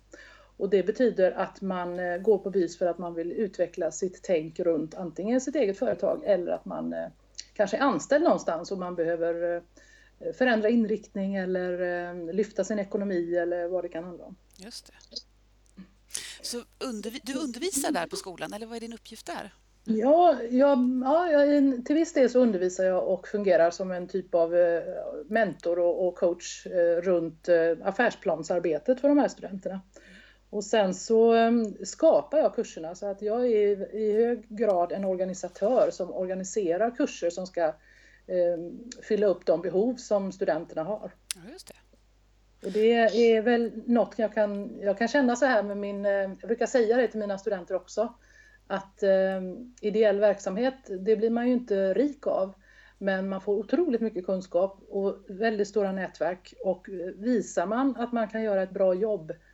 och 0.60 0.70
det 0.70 0.84
betyder 0.84 1.32
att 1.32 1.62
man 1.62 2.00
eh, 2.00 2.18
går 2.18 2.38
på 2.38 2.50
BYS 2.50 2.78
för 2.78 2.86
att 2.86 2.98
man 2.98 3.14
vill 3.14 3.32
utveckla 3.32 3.92
sitt 3.92 4.20
tänk 4.24 4.60
runt 4.60 4.96
antingen 4.96 5.42
sitt 5.42 5.56
eget 5.56 5.80
företag 5.80 6.22
eller 6.26 6.52
att 6.52 6.66
man 6.66 6.94
eh, 6.94 7.08
kanske 7.54 7.78
är 7.78 7.82
anställd 7.82 8.24
någonstans 8.24 8.72
och 8.72 8.78
man 8.78 8.96
behöver 8.96 9.56
eh, 9.56 10.34
förändra 10.34 10.70
inriktning 10.70 11.36
eller 11.36 12.34
lyfta 12.34 12.64
sin 12.64 12.80
ekonomi 12.80 13.36
eller 13.36 13.68
vad 13.68 13.84
det 13.84 13.90
kan 13.90 14.04
handla 14.04 14.26
om. 14.26 14.36
Just 14.58 14.88
det. 14.88 14.94
Så 16.42 16.58
undervi 16.80 17.20
du 17.24 17.34
undervisar 17.34 17.92
där 17.92 18.08
på 18.08 18.16
skolan 18.16 18.54
eller 18.54 18.66
vad 18.66 18.76
är 18.76 18.80
din 18.80 18.94
uppgift 18.94 19.26
där? 19.26 19.54
Ja, 19.84 20.38
jag, 20.50 21.02
ja, 21.04 21.28
till 21.86 21.96
viss 21.96 22.14
del 22.14 22.30
så 22.30 22.40
undervisar 22.40 22.84
jag 22.84 23.08
och 23.08 23.28
fungerar 23.28 23.72
som 23.72 23.92
en 23.92 24.08
typ 24.08 24.36
av 24.36 24.52
mentor 25.28 25.80
och 25.80 26.16
coach 26.16 26.68
runt 27.02 27.50
affärsplansarbetet 27.84 29.02
för 29.02 29.08
de 29.08 29.18
här 29.18 29.28
studenterna. 29.28 29.82
Och 30.50 30.64
sen 30.64 30.94
så 30.94 31.34
ehm, 31.34 31.86
skapar 31.86 32.38
jag 32.38 32.56
kurserna 32.56 32.96
så 32.96 33.06
att 33.06 33.22
jag 33.22 33.46
är 33.46 33.96
i 33.96 34.14
hög 34.14 34.46
grad 34.50 34.92
en 34.92 35.06
organisatör 35.06 35.90
som 35.92 36.14
organiserar 36.14 36.96
kurser 36.96 37.30
som 37.30 37.48
ska 37.48 37.64
eh, 38.28 38.58
fylla 39.02 39.28
upp 39.28 39.46
de 39.46 39.62
behov 39.62 39.96
som 39.96 40.32
studenterna 40.32 40.84
har. 40.84 41.12
Just 41.52 41.68
det. 41.68 41.74
Och 42.68 42.72
det 42.72 42.94
är 43.34 43.42
väl 43.42 43.72
något 43.86 44.14
jag 44.20 44.34
kan, 44.34 44.80
jag 44.82 44.98
kan 44.98 45.08
känna 45.08 45.36
så 45.36 45.46
här 45.46 45.64
med 45.64 45.78
min, 45.78 46.06
eh, 46.06 46.12
jag 46.12 46.48
brukar 46.48 46.66
säga 46.66 46.98
det 46.98 47.08
till 47.08 47.20
mina 47.20 47.38
studenter 47.38 47.76
också, 47.76 48.14
att 48.68 49.04
eh, 49.04 49.42
ideell 49.82 50.20
verksamhet, 50.20 50.76
det 51.00 51.16
blir 51.16 51.30
man 51.30 51.48
ju 51.48 51.54
inte 51.54 51.94
rik 51.94 52.28
av. 52.28 52.54
Men 53.02 53.30
man 53.30 53.42
får 53.42 53.54
otroligt 53.54 54.02
mycket 54.02 54.26
kunskap 54.26 54.80
och 54.90 55.18
väldigt 55.28 55.68
stora 55.68 55.92
nätverk 55.92 56.54
och 56.66 56.90
visar 57.16 57.66
man 57.66 57.96
att 57.96 58.12
man 58.12 58.28
kan 58.28 58.44
göra 58.44 58.64
ett 58.64 58.72
bra 58.72 58.94
jobb 58.94 59.32
Eh, 59.32 59.49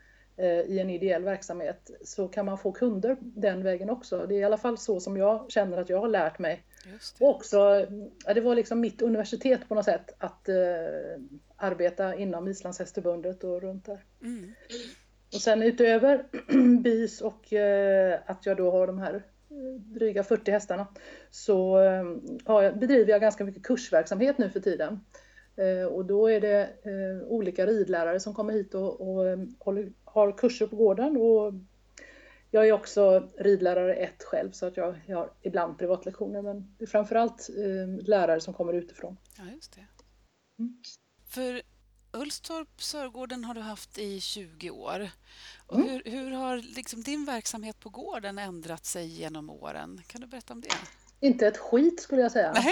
i 0.68 0.80
en 0.80 0.90
ideell 0.90 1.24
verksamhet 1.24 1.92
så 2.04 2.28
kan 2.28 2.46
man 2.46 2.58
få 2.58 2.72
kunder 2.72 3.18
den 3.22 3.64
vägen 3.64 3.90
också. 3.90 4.26
Det 4.26 4.36
är 4.36 4.40
i 4.40 4.44
alla 4.44 4.58
fall 4.58 4.78
så 4.78 5.00
som 5.00 5.18
jag 5.18 5.52
känner 5.52 5.78
att 5.78 5.90
jag 5.90 6.00
har 6.00 6.08
lärt 6.08 6.40
mig. 6.40 6.64
Och 7.20 7.30
också, 7.30 7.86
ja, 8.26 8.34
det 8.34 8.42
var 8.42 8.56
liksom 8.56 8.80
mitt 8.80 9.02
universitet 9.02 9.70
på 9.70 9.76
något 9.76 9.86
sätt 9.86 10.16
att 10.18 10.50
eh, 10.50 10.56
arbeta 11.56 12.16
inom 12.16 12.48
Islandshästförbundet 12.48 13.44
och 13.44 13.62
runt 13.62 13.86
där. 13.86 14.04
Mm. 14.22 14.54
Och 15.34 15.42
sen 15.42 15.64
utöver 15.64 16.26
BYS 16.82 17.22
och 17.22 17.54
eh, 17.54 18.20
att 18.26 18.46
jag 18.46 18.58
då 18.58 18.72
har 18.72 18.88
de 18.88 19.00
här 19.00 19.14
eh, 19.14 19.82
dryga 19.82 20.24
40 20.24 20.52
hästarna 20.52 20.88
så 21.32 21.80
eh, 21.80 22.76
bedriver 22.76 23.12
jag 23.12 23.22
ganska 23.22 23.44
mycket 23.44 23.64
kursverksamhet 23.64 24.38
nu 24.38 24.50
för 24.50 24.60
tiden. 24.60 25.00
Eh, 25.56 25.86
och 25.86 26.06
då 26.06 26.28
är 26.28 26.42
det 26.42 26.62
eh, 26.62 27.28
olika 27.28 27.66
ridlärare 27.66 28.20
som 28.20 28.34
kommer 28.34 28.54
hit 28.54 28.76
och, 28.76 29.02
och 29.02 29.28
eh, 29.28 29.40
håller, 29.60 29.92
har 30.16 30.38
kurser 30.38 30.68
på 30.68 30.76
gården. 30.76 31.18
Och 31.18 31.54
jag 32.52 32.68
är 32.68 32.72
också 32.72 33.30
ridlärare 33.38 33.96
1 33.96 34.24
själv 34.24 34.52
så 34.52 34.66
att 34.66 34.78
jag, 34.78 34.96
jag 35.06 35.18
har 35.18 35.32
ibland 35.42 35.78
privatlektioner 35.78 36.42
men 36.42 36.76
det 36.78 36.84
är 36.86 36.88
framförallt 36.88 37.50
lärare 38.02 38.42
som 38.42 38.54
kommer 38.54 38.74
utifrån. 38.74 39.18
Ja, 39.38 39.44
just 39.56 39.76
det. 39.76 39.86
Mm. 40.60 40.82
För 41.28 41.62
Ulstorp 42.14 42.82
Sörgården 42.82 43.44
har 43.44 43.54
du 43.54 43.62
haft 43.62 43.98
i 43.98 44.20
20 44.22 44.70
år. 44.70 45.10
Och 45.68 45.76
mm. 45.76 45.90
hur, 45.90 46.12
hur, 46.12 46.32
har 46.32 46.58
liksom 46.58 47.02
din 47.02 47.26
verksamhet 47.26 47.80
på 47.80 47.90
gården 47.90 48.38
ändrat 48.38 48.86
sig 48.86 49.08
genom 49.08 49.50
åren? 49.50 50.02
Kan 50.08 50.22
du 50.22 50.28
berätta 50.28 50.54
om 50.54 50.62
det? 50.62 50.70
Inte 51.20 51.48
ett 51.48 51.58
skit 51.58 52.02
skulle 52.02 52.22
jag 52.22 52.32
säga. 52.32 52.54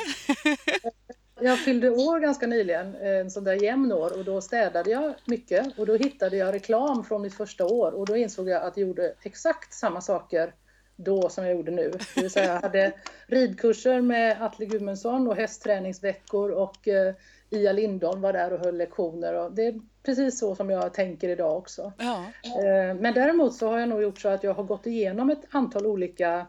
Jag 1.43 1.59
fyllde 1.59 1.89
år 1.89 2.19
ganska 2.19 2.47
nyligen, 2.47 2.95
en 2.95 3.31
sån 3.31 3.43
där 3.43 3.63
jämn 3.63 3.91
år, 3.91 4.17
och 4.17 4.25
då 4.25 4.41
städade 4.41 4.89
jag 4.89 5.13
mycket 5.25 5.79
och 5.79 5.85
då 5.85 5.95
hittade 5.95 6.37
jag 6.37 6.53
reklam 6.53 7.03
från 7.03 7.21
mitt 7.21 7.33
första 7.33 7.65
år 7.65 7.91
och 7.91 8.05
då 8.05 8.15
insåg 8.15 8.49
jag 8.49 8.63
att 8.63 8.77
jag 8.77 8.87
gjorde 8.87 9.13
exakt 9.23 9.73
samma 9.73 10.01
saker 10.01 10.53
då 10.95 11.29
som 11.29 11.45
jag 11.45 11.55
gjorde 11.55 11.71
nu. 11.71 11.91
Det 12.15 12.21
vill 12.21 12.31
säga 12.31 12.53
jag 12.53 12.61
hade 12.61 12.93
ridkurser 13.27 14.01
med 14.01 14.41
Atle 14.41 14.65
Gudmundsson 14.65 15.27
och 15.27 15.35
hästträningsveckor 15.35 16.51
och 16.51 16.87
eh, 16.87 17.13
Ia 17.49 17.71
Lindholm 17.73 18.21
var 18.21 18.33
där 18.33 18.53
och 18.53 18.59
höll 18.59 18.77
lektioner 18.77 19.33
och 19.33 19.51
det 19.51 19.65
är 19.67 19.79
precis 20.03 20.39
så 20.39 20.55
som 20.55 20.69
jag 20.69 20.93
tänker 20.93 21.29
idag 21.29 21.57
också. 21.57 21.93
Ja. 21.97 22.25
Eh, 22.45 22.95
men 22.95 23.13
däremot 23.13 23.55
så 23.55 23.67
har 23.67 23.79
jag 23.79 23.89
nog 23.89 24.01
gjort 24.01 24.19
så 24.19 24.29
att 24.29 24.43
jag 24.43 24.53
har 24.53 24.63
gått 24.63 24.87
igenom 24.87 25.29
ett 25.29 25.43
antal 25.51 25.85
olika 25.85 26.35
eh, 26.37 26.45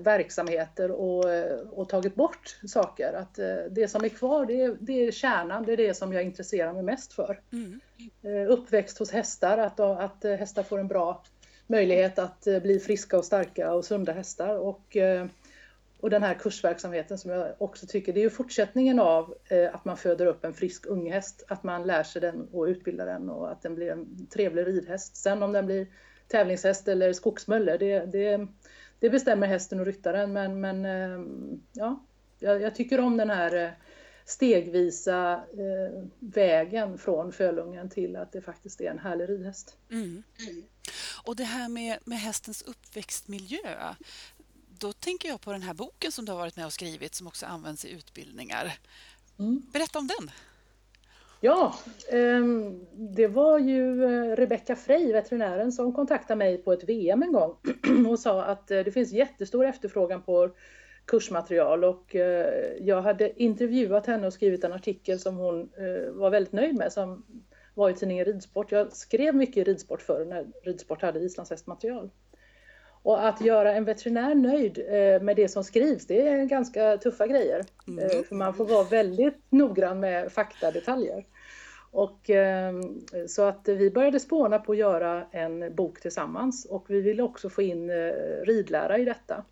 verksamheter 0.00 0.90
och, 0.90 1.32
eh, 1.32 1.58
och 1.60 1.88
tagit 1.88 2.14
bort 2.14 2.56
saker. 2.66 3.12
Att 3.12 3.38
eh, 3.38 3.56
det 3.70 3.88
som 3.88 4.04
är 4.04 4.08
kvar 4.08 4.46
det 4.46 4.62
är, 4.62 4.76
det 4.80 5.06
är 5.06 5.12
kärnan, 5.12 5.64
det 5.64 5.72
är 5.72 5.76
det 5.76 5.94
som 5.94 6.12
jag 6.12 6.22
intresserar 6.22 6.72
mig 6.72 6.82
mest 6.82 7.12
för. 7.12 7.40
Mm. 7.52 7.80
Eh, 8.22 8.52
uppväxt 8.52 8.98
hos 8.98 9.10
hästar, 9.10 9.58
att, 9.58 9.80
att 9.80 10.24
hästar 10.24 10.62
får 10.62 10.78
en 10.78 10.88
bra 10.88 11.24
möjlighet 11.66 12.18
att 12.18 12.44
bli 12.62 12.80
friska 12.80 13.18
och 13.18 13.24
starka 13.24 13.72
och 13.72 13.84
sunda 13.84 14.12
hästar. 14.12 14.58
Och, 14.58 14.96
och 16.00 16.10
den 16.10 16.22
här 16.22 16.34
kursverksamheten 16.34 17.18
som 17.18 17.30
jag 17.30 17.52
också 17.58 17.86
tycker, 17.86 18.12
det 18.12 18.20
är 18.20 18.22
ju 18.22 18.30
fortsättningen 18.30 18.98
av 18.98 19.34
att 19.72 19.84
man 19.84 19.96
föder 19.96 20.26
upp 20.26 20.44
en 20.44 20.54
frisk 20.54 20.86
unghäst, 20.86 21.44
att 21.48 21.62
man 21.62 21.86
lär 21.86 22.02
sig 22.02 22.20
den 22.20 22.48
och 22.52 22.64
utbildar 22.64 23.06
den 23.06 23.30
och 23.30 23.50
att 23.50 23.62
den 23.62 23.74
blir 23.74 23.90
en 23.90 24.26
trevlig 24.26 24.66
ridhäst. 24.66 25.16
Sen 25.16 25.42
om 25.42 25.52
den 25.52 25.66
blir 25.66 25.86
tävlingshäst 26.32 26.88
eller 26.88 27.12
skogsmölle, 27.12 27.76
det, 27.76 27.98
det, 27.98 28.46
det 29.02 29.10
bestämmer 29.10 29.46
hästen 29.46 29.80
och 29.80 29.86
ryttaren. 29.86 30.32
Men, 30.32 30.60
men 30.60 30.84
ja, 31.72 32.04
jag, 32.38 32.62
jag 32.62 32.74
tycker 32.74 33.00
om 33.00 33.16
den 33.16 33.30
här 33.30 33.76
stegvisa 34.24 35.34
eh, 35.34 36.04
vägen 36.18 36.98
från 36.98 37.32
fölungen 37.32 37.90
till 37.90 38.16
att 38.16 38.32
det 38.32 38.42
faktiskt 38.42 38.80
är 38.80 38.90
en 38.90 38.98
härlig 38.98 39.28
ridhäst. 39.28 39.76
Mm. 39.90 40.22
Mm. 40.48 40.62
Och 41.24 41.36
det 41.36 41.44
här 41.44 41.68
med, 41.68 41.98
med 42.04 42.18
hästens 42.18 42.62
uppväxtmiljö. 42.62 43.94
Då 44.78 44.92
tänker 44.92 45.28
jag 45.28 45.40
på 45.40 45.52
den 45.52 45.62
här 45.62 45.74
boken 45.74 46.12
som 46.12 46.24
du 46.24 46.32
har 46.32 46.38
varit 46.38 46.56
med 46.56 46.66
och 46.66 46.72
skrivit 46.72 47.14
som 47.14 47.26
också 47.26 47.46
används 47.46 47.84
i 47.84 47.90
utbildningar. 47.90 48.78
Mm. 49.38 49.62
Berätta 49.72 49.98
om 49.98 50.06
den. 50.06 50.30
Ja, 51.44 51.74
ehm, 52.10 52.86
det 52.92 53.26
var 53.26 53.58
ju 53.58 54.04
eh, 54.04 54.36
Rebecka 54.36 54.76
Frey, 54.76 55.12
veterinären, 55.12 55.72
som 55.72 55.92
kontaktade 55.92 56.38
mig 56.38 56.58
på 56.58 56.72
ett 56.72 56.84
VM 56.84 57.22
en 57.22 57.32
gång 57.32 57.56
och 58.08 58.18
sa 58.18 58.42
att 58.42 58.70
eh, 58.70 58.80
det 58.80 58.92
finns 58.92 59.12
jättestor 59.12 59.66
efterfrågan 59.66 60.22
på 60.22 60.50
kursmaterial 61.04 61.84
och 61.84 62.16
eh, 62.16 62.72
jag 62.80 63.02
hade 63.02 63.42
intervjuat 63.42 64.06
henne 64.06 64.26
och 64.26 64.32
skrivit 64.32 64.64
en 64.64 64.72
artikel 64.72 65.18
som 65.18 65.36
hon 65.36 65.70
var 66.12 66.30
väldigt 66.30 66.52
nöjd 66.52 66.74
med 66.74 66.92
som 66.92 67.26
var 67.74 67.90
i 67.90 67.94
tidningen 67.94 68.24
Ridsport. 68.24 68.72
Jag 68.72 68.92
skrev 68.92 69.34
mycket 69.34 69.66
ridsport 69.66 70.02
förr 70.02 70.24
när 70.24 70.46
Ridsport 70.62 71.02
hade 71.02 71.20
islandshästmaterial. 71.20 72.10
Och 73.02 73.28
att 73.28 73.40
göra 73.40 73.74
en 73.74 73.84
veterinär 73.84 74.34
nöjd 74.34 74.78
med 75.22 75.36
det 75.36 75.48
som 75.48 75.64
skrivs, 75.64 76.06
det 76.06 76.28
är 76.28 76.44
ganska 76.44 76.96
tuffa 76.96 77.26
grejer. 77.26 77.64
Mm. 77.88 78.24
För 78.24 78.34
man 78.34 78.54
får 78.54 78.64
vara 78.64 78.84
väldigt 78.84 79.38
noggrann 79.50 80.00
med 80.00 80.32
faktadetaljer. 80.32 81.24
Och, 81.94 82.30
så 83.26 83.42
att 83.42 83.68
vi 83.68 83.90
började 83.90 84.20
spåna 84.20 84.58
på 84.58 84.72
att 84.72 84.78
göra 84.78 85.26
en 85.30 85.74
bok 85.74 86.00
tillsammans 86.00 86.64
och 86.64 86.90
vi 86.90 87.00
ville 87.00 87.22
också 87.22 87.50
få 87.50 87.62
in 87.62 87.90
ridlära 88.44 88.98
i 88.98 89.04
detta. 89.04 89.44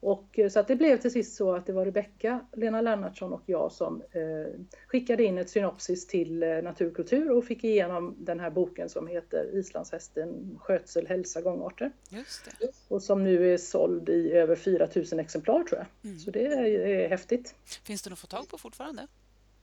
Och, 0.00 0.38
eh, 0.38 0.48
så 0.48 0.60
att 0.60 0.68
det 0.68 0.76
blev 0.76 0.96
till 0.96 1.10
sist 1.10 1.36
så 1.36 1.54
att 1.54 1.66
det 1.66 1.72
var 1.72 1.84
Rebecka, 1.84 2.46
Lena 2.52 2.80
Lennartsson 2.80 3.32
och 3.32 3.42
jag 3.46 3.72
som 3.72 4.02
eh, 4.10 4.60
skickade 4.86 5.24
in 5.24 5.38
ett 5.38 5.50
synopsis 5.50 6.06
till 6.06 6.42
eh, 6.42 6.62
Naturkultur 6.62 7.30
och 7.30 7.44
fick 7.44 7.64
igenom 7.64 8.14
den 8.18 8.40
här 8.40 8.50
boken 8.50 8.88
som 8.88 9.06
heter 9.06 9.58
Islandshästen 9.58 10.58
skötsel, 10.60 11.06
hälsa, 11.06 11.40
gångarter. 11.40 11.92
Just 12.08 12.44
det. 12.60 12.68
Och 12.88 13.02
som 13.02 13.24
nu 13.24 13.54
är 13.54 13.58
såld 13.58 14.08
i 14.08 14.32
över 14.32 14.56
4000 14.56 15.20
exemplar 15.20 15.64
tror 15.64 15.78
jag. 15.78 16.10
Mm. 16.10 16.18
Så 16.18 16.30
det 16.30 16.46
är, 16.46 16.64
är 16.64 17.08
häftigt. 17.08 17.54
Finns 17.84 18.02
det 18.02 18.12
att 18.12 18.18
få 18.18 18.26
tag 18.26 18.48
på 18.48 18.58
fortfarande? 18.58 19.06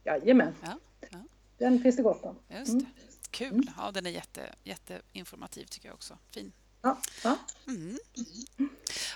Jajamän. 0.04 0.52
Ja, 0.62 0.78
ja. 1.10 1.18
Den 1.58 1.80
finns 1.80 1.96
det 1.96 2.02
gott 2.02 2.24
om. 2.24 2.38
Just 2.48 2.72
mm. 2.72 2.86
Kul. 3.30 3.52
Mm. 3.52 3.64
Ja, 3.76 3.90
den 3.94 4.06
är 4.06 4.10
jätte, 4.10 4.40
jätteinformativ 4.64 5.64
tycker 5.64 5.88
jag 5.88 5.94
också. 5.94 6.18
Fin. 6.34 6.52
Ja, 6.82 6.98
ja. 7.24 7.38
Mm. 7.68 7.98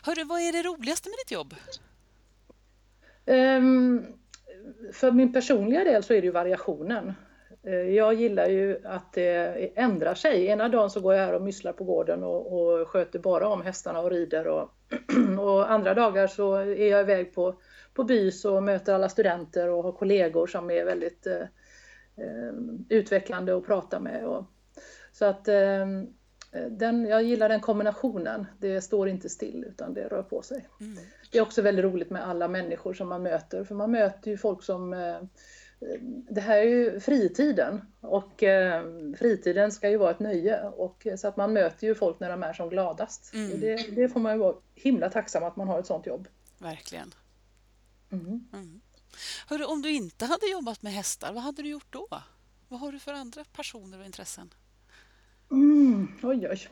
Hörru, 0.03 0.25
vad 0.25 0.41
är 0.41 0.53
det 0.53 0.63
roligaste 0.63 1.09
med 1.09 1.17
ditt 1.25 1.31
jobb? 1.31 1.55
Um, 3.27 4.07
för 4.93 5.13
min 5.13 5.33
personliga 5.33 5.85
del 5.85 6.03
så 6.03 6.13
är 6.15 6.21
det 6.21 6.27
ju 6.27 6.33
variationen. 6.33 7.13
Eh, 7.63 7.75
jag 7.75 8.15
gillar 8.15 8.47
ju 8.47 8.81
att 8.85 9.13
det 9.13 9.73
ändrar 9.79 10.15
sig. 10.15 10.47
Ena 10.47 10.69
dagen 10.69 10.91
så 10.91 11.01
går 11.01 11.15
jag 11.15 11.27
här 11.27 11.35
och 11.35 11.43
mysslar 11.43 11.73
på 11.73 11.85
gården 11.85 12.23
och, 12.23 12.53
och 12.53 12.89
sköter 12.89 13.19
bara 13.19 13.49
om 13.49 13.63
hästarna 13.63 14.01
och 14.01 14.11
rider. 14.11 14.47
Och, 14.47 14.71
och, 15.39 15.71
andra 15.71 15.95
dagar 15.95 16.27
så 16.27 16.55
är 16.55 16.91
jag 16.91 17.01
iväg 17.01 17.35
på, 17.35 17.61
på 17.95 18.05
bys 18.05 18.45
och 18.45 18.63
möter 18.63 18.95
alla 18.95 19.09
studenter 19.09 19.69
och 19.69 19.83
har 19.83 19.93
kollegor 19.93 20.47
som 20.47 20.71
är 20.71 20.85
väldigt 20.85 21.27
eh 21.27 21.43
utvecklande 22.89 23.57
att 23.57 23.67
prata 23.67 24.01
med. 24.01 24.27
Och, 24.27 24.45
så 25.13 25.25
att 25.25 25.49
eh, 25.49 25.87
Eh, 26.53 26.67
den, 26.67 27.05
jag 27.05 27.23
gillar 27.23 27.49
den 27.49 27.61
kombinationen. 27.61 28.47
Det 28.59 28.81
står 28.81 29.09
inte 29.09 29.29
still 29.29 29.65
utan 29.69 29.95
det 29.95 30.09
rör 30.09 30.23
på 30.23 30.43
sig. 30.43 30.69
Mm. 30.81 30.99
Det 31.33 31.39
är 31.39 31.43
också 31.43 31.63
väldigt 31.63 31.85
roligt 31.85 32.11
med 32.11 32.29
alla 32.29 32.49
människor 32.49 32.95
som 32.95 33.09
man 33.09 33.23
möter 33.23 33.65
för 33.65 33.75
man 33.75 33.91
möter 33.91 34.31
ju 34.31 34.37
folk 34.37 34.63
som 34.63 34.93
eh, 34.93 35.19
det 36.31 36.41
här 36.41 36.59
är 36.59 36.65
ju 36.65 37.01
fritiden 37.01 37.81
och 38.01 38.43
eh, 38.43 38.85
fritiden 39.19 39.73
ska 39.73 39.91
ju 39.91 39.97
vara 39.97 40.11
ett 40.11 40.21
nöje 40.21 40.63
och 40.63 41.07
så 41.17 41.29
att 41.29 41.37
man 41.37 41.53
möter 41.53 41.87
ju 41.87 41.95
folk 41.95 42.21
när 42.21 42.31
de 42.31 42.43
är 42.43 42.53
som 42.53 42.69
gladast. 42.69 43.35
Mm. 43.35 43.61
Det, 43.61 43.77
det, 43.77 44.09
får 44.09 44.21
man 44.21 44.33
ju 44.33 44.39
vara 44.39 44.57
himla 44.75 45.11
tacksam 45.11 45.45
att 45.45 45.57
man 45.57 45.69
har 45.69 45.79
ett 45.79 45.87
sånt 45.87 46.07
jobb. 46.07 46.29
Verkligen. 46.59 47.15
Mm. 48.13 48.81
Hörru, 49.47 49.65
om 49.65 49.83
du 49.83 49.91
inte 49.91 50.25
hade 50.25 50.47
jobbat 50.47 50.83
med 50.83 50.93
hästar, 50.93 51.33
vad 51.33 51.43
hade 51.43 51.63
du 51.63 51.69
gjort 51.69 51.93
då? 51.93 52.09
Vad 52.69 52.81
har 52.81 52.93
du 52.93 52.99
för 52.99 53.13
andra 53.13 53.45
passioner 53.53 53.99
och 53.99 54.07
intressen? 54.07 54.55
Mm, 55.51 56.09
oj, 56.23 56.49
oj. 56.51 56.69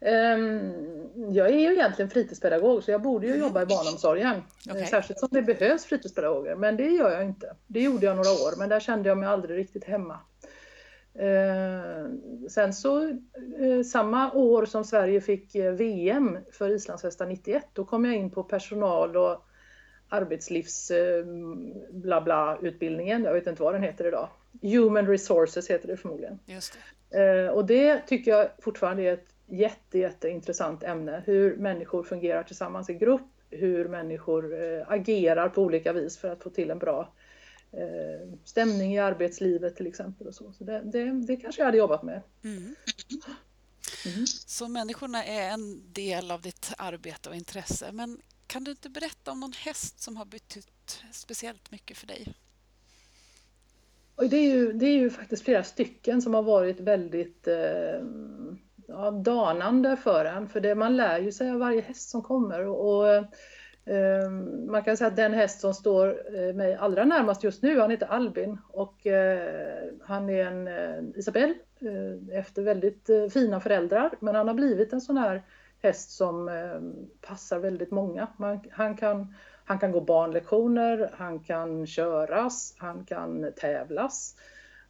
Um, 0.00 1.32
jag 1.32 1.48
är 1.48 1.58
ju 1.58 1.72
egentligen 1.72 2.10
fritidspedagog 2.10 2.82
så 2.82 2.90
jag 2.90 3.02
borde 3.02 3.26
ju 3.26 3.32
mm. 3.32 3.46
jobba 3.46 3.62
i 3.62 3.66
barnomsorgen. 3.66 4.42
Okay. 4.70 4.86
Särskilt 4.86 5.18
som 5.18 5.28
det 5.32 5.42
behövs 5.42 5.84
fritidspedagoger, 5.84 6.56
men 6.56 6.76
det 6.76 6.88
gör 6.88 7.10
jag 7.10 7.24
inte. 7.24 7.56
Det 7.66 7.80
gjorde 7.80 8.06
jag 8.06 8.16
några 8.16 8.30
år, 8.30 8.58
men 8.58 8.68
där 8.68 8.80
kände 8.80 9.08
jag 9.08 9.18
mig 9.18 9.28
aldrig 9.28 9.58
riktigt 9.58 9.84
hemma. 9.84 10.18
Uh, 11.20 12.48
sen 12.48 12.72
så, 12.74 13.00
uh, 13.60 13.82
samma 13.92 14.32
år 14.32 14.66
som 14.66 14.84
Sverige 14.84 15.20
fick 15.20 15.56
uh, 15.56 15.70
VM 15.70 16.38
för 16.52 16.70
islandshästar 16.70 17.26
91, 17.26 17.66
då 17.72 17.84
kom 17.84 18.04
jag 18.04 18.14
in 18.14 18.30
på 18.30 18.44
personal 18.44 19.16
och 19.16 19.46
arbetslivs 20.14 20.92
bla 21.90 22.20
bla 22.20 22.58
utbildningen. 22.62 23.24
Jag 23.24 23.32
vet 23.34 23.46
inte 23.46 23.62
vad 23.62 23.74
den 23.74 23.82
heter 23.82 24.08
idag. 24.08 24.28
Human 24.62 25.06
resources 25.06 25.70
heter 25.70 25.88
det 25.88 25.96
förmodligen. 25.96 26.38
Just 26.46 26.72
det. 26.72 26.78
Eh, 27.14 27.48
och 27.48 27.64
det 27.66 28.00
tycker 28.06 28.30
jag 28.30 28.48
fortfarande 28.58 29.02
är 29.02 29.12
ett 29.12 29.28
jätte, 29.46 29.98
jätteintressant 29.98 30.82
ämne. 30.82 31.22
Hur 31.26 31.56
människor 31.56 32.02
fungerar 32.02 32.42
tillsammans 32.42 32.90
i 32.90 32.94
grupp, 32.94 33.30
hur 33.50 33.88
människor 33.88 34.62
eh, 34.62 34.84
agerar 34.88 35.48
på 35.48 35.62
olika 35.62 35.92
vis 35.92 36.18
för 36.18 36.28
att 36.28 36.42
få 36.42 36.50
till 36.50 36.70
en 36.70 36.78
bra 36.78 37.12
eh, 37.72 38.28
stämning 38.44 38.94
i 38.94 38.98
arbetslivet 38.98 39.76
till 39.76 39.86
exempel. 39.86 40.26
Och 40.26 40.34
så 40.34 40.52
så 40.52 40.64
det, 40.64 40.80
det, 40.84 41.04
det 41.26 41.36
kanske 41.36 41.60
jag 41.60 41.66
hade 41.66 41.78
jobbat 41.78 42.02
med. 42.02 42.22
Mm. 42.44 42.74
Mm. 44.06 44.26
Så 44.26 44.68
människorna 44.68 45.24
är 45.24 45.50
en 45.50 45.92
del 45.92 46.30
av 46.30 46.40
ditt 46.40 46.72
arbete 46.78 47.28
och 47.28 47.34
intresse. 47.34 47.92
Men 47.92 48.18
kan 48.46 48.64
du 48.64 48.70
inte 48.70 48.88
berätta 48.88 49.32
om 49.32 49.40
någon 49.40 49.52
häst 49.52 50.02
som 50.02 50.16
har 50.16 50.24
betytt 50.24 51.02
speciellt 51.12 51.70
mycket 51.70 51.96
för 51.96 52.06
dig? 52.06 52.34
Och 54.16 54.28
det, 54.28 54.36
är 54.36 54.54
ju, 54.54 54.72
det 54.72 54.86
är 54.86 54.96
ju 54.96 55.10
faktiskt 55.10 55.44
flera 55.44 55.62
stycken 55.62 56.22
som 56.22 56.34
har 56.34 56.42
varit 56.42 56.80
väldigt 56.80 57.48
eh, 57.48 58.00
ja, 58.86 59.10
danande 59.10 59.96
för 59.96 60.24
en. 60.24 60.48
För 60.48 60.60
det, 60.60 60.74
man 60.74 60.96
lär 60.96 61.18
ju 61.18 61.32
sig 61.32 61.50
av 61.50 61.58
varje 61.58 61.80
häst 61.80 62.10
som 62.10 62.22
kommer. 62.22 62.66
Och, 62.66 63.14
eh, 63.14 64.30
man 64.68 64.84
kan 64.84 64.96
säga 64.96 65.08
att 65.08 65.16
den 65.16 65.34
häst 65.34 65.60
som 65.60 65.74
står 65.74 66.36
eh, 66.36 66.54
mig 66.54 66.74
allra 66.74 67.04
närmast 67.04 67.44
just 67.44 67.62
nu, 67.62 67.80
han 67.80 67.90
heter 67.90 68.06
Albin. 68.06 68.58
Och 68.68 69.06
eh, 69.06 69.84
han 70.02 70.30
är 70.30 70.46
en 70.46 70.68
eh, 70.68 71.18
Isabelle 71.18 71.54
eh, 71.80 72.38
efter 72.38 72.62
väldigt 72.62 73.10
eh, 73.10 73.26
fina 73.26 73.60
föräldrar. 73.60 74.10
Men 74.20 74.34
han 74.34 74.48
har 74.48 74.54
blivit 74.54 74.92
en 74.92 75.00
sån 75.00 75.16
här 75.16 75.42
häst 75.84 76.10
som 76.10 76.50
passar 77.20 77.58
väldigt 77.58 77.90
många. 77.90 78.28
Man, 78.36 78.60
han 78.70 78.96
kan 78.96 79.34
han 79.64 79.78
kan 79.78 79.92
gå 79.92 80.00
barnlektioner, 80.00 81.10
han 81.12 81.40
kan 81.40 81.86
köras, 81.86 82.74
han 82.78 83.04
kan 83.04 83.52
tävlas. 83.56 84.36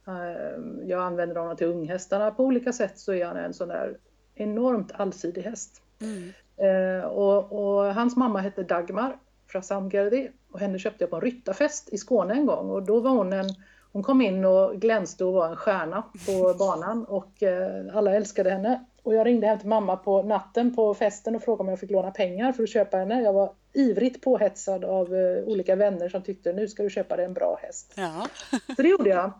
Ehm, 0.07 0.81
jag 0.87 1.01
använder 1.01 1.35
honom 1.35 1.57
till 1.57 1.67
unghästarna. 1.67 2.31
På 2.31 2.43
olika 2.43 2.73
sätt 2.73 2.99
så 2.99 3.13
är 3.13 3.25
han 3.25 3.37
en 3.37 3.53
sån 3.53 3.67
där 3.67 3.97
enormt 4.35 4.91
allsidig 4.91 5.41
häst. 5.41 5.81
Mm. 6.01 6.33
Ehm, 6.57 7.09
och, 7.09 7.51
och, 7.51 7.93
hans 7.93 8.15
mamma 8.15 8.39
hette 8.39 8.63
Dagmar 8.63 9.17
Frasamgerdi 9.47 10.29
och 10.51 10.59
henne 10.59 10.79
köpte 10.79 11.03
jag 11.03 11.09
på 11.09 11.15
en 11.15 11.21
ryttarfest 11.21 11.89
i 11.93 11.97
Skåne 11.97 12.33
en 12.33 12.45
gång 12.45 12.69
och 12.69 12.83
då 12.83 12.99
var 12.99 13.11
hon 13.11 13.33
en 13.33 13.49
hon 13.91 14.03
kom 14.03 14.21
in 14.21 14.45
och 14.45 14.75
glänste 14.75 15.25
och 15.25 15.33
var 15.33 15.49
en 15.49 15.55
stjärna 15.55 16.03
på 16.27 16.55
banan 16.59 17.05
och 17.05 17.43
eh, 17.43 17.97
alla 17.97 18.15
älskade 18.15 18.49
henne. 18.49 18.85
Och 19.05 19.13
jag 19.13 19.27
ringde 19.27 19.47
hem 19.47 19.59
till 19.59 19.69
mamma 19.69 19.95
på 19.95 20.23
natten 20.23 20.75
på 20.75 20.93
festen 20.93 21.35
och 21.35 21.43
frågade 21.43 21.63
om 21.63 21.69
jag 21.69 21.79
fick 21.79 21.91
låna 21.91 22.11
pengar 22.11 22.51
för 22.51 22.63
att 22.63 22.69
köpa 22.69 22.97
henne. 22.97 23.21
Jag 23.21 23.33
var 23.33 23.53
ivrigt 23.73 24.21
påhetsad 24.21 24.85
av 24.85 25.13
uh, 25.13 25.43
olika 25.43 25.75
vänner 25.75 26.09
som 26.09 26.21
tyckte 26.21 26.53
nu 26.53 26.67
ska 26.67 26.83
du 26.83 26.89
köpa 26.89 27.15
dig 27.15 27.25
en 27.25 27.33
bra 27.33 27.59
häst. 27.61 27.93
Ja. 27.97 28.27
så 28.75 28.81
det 28.81 28.87
gjorde 28.87 29.09
jag. 29.09 29.31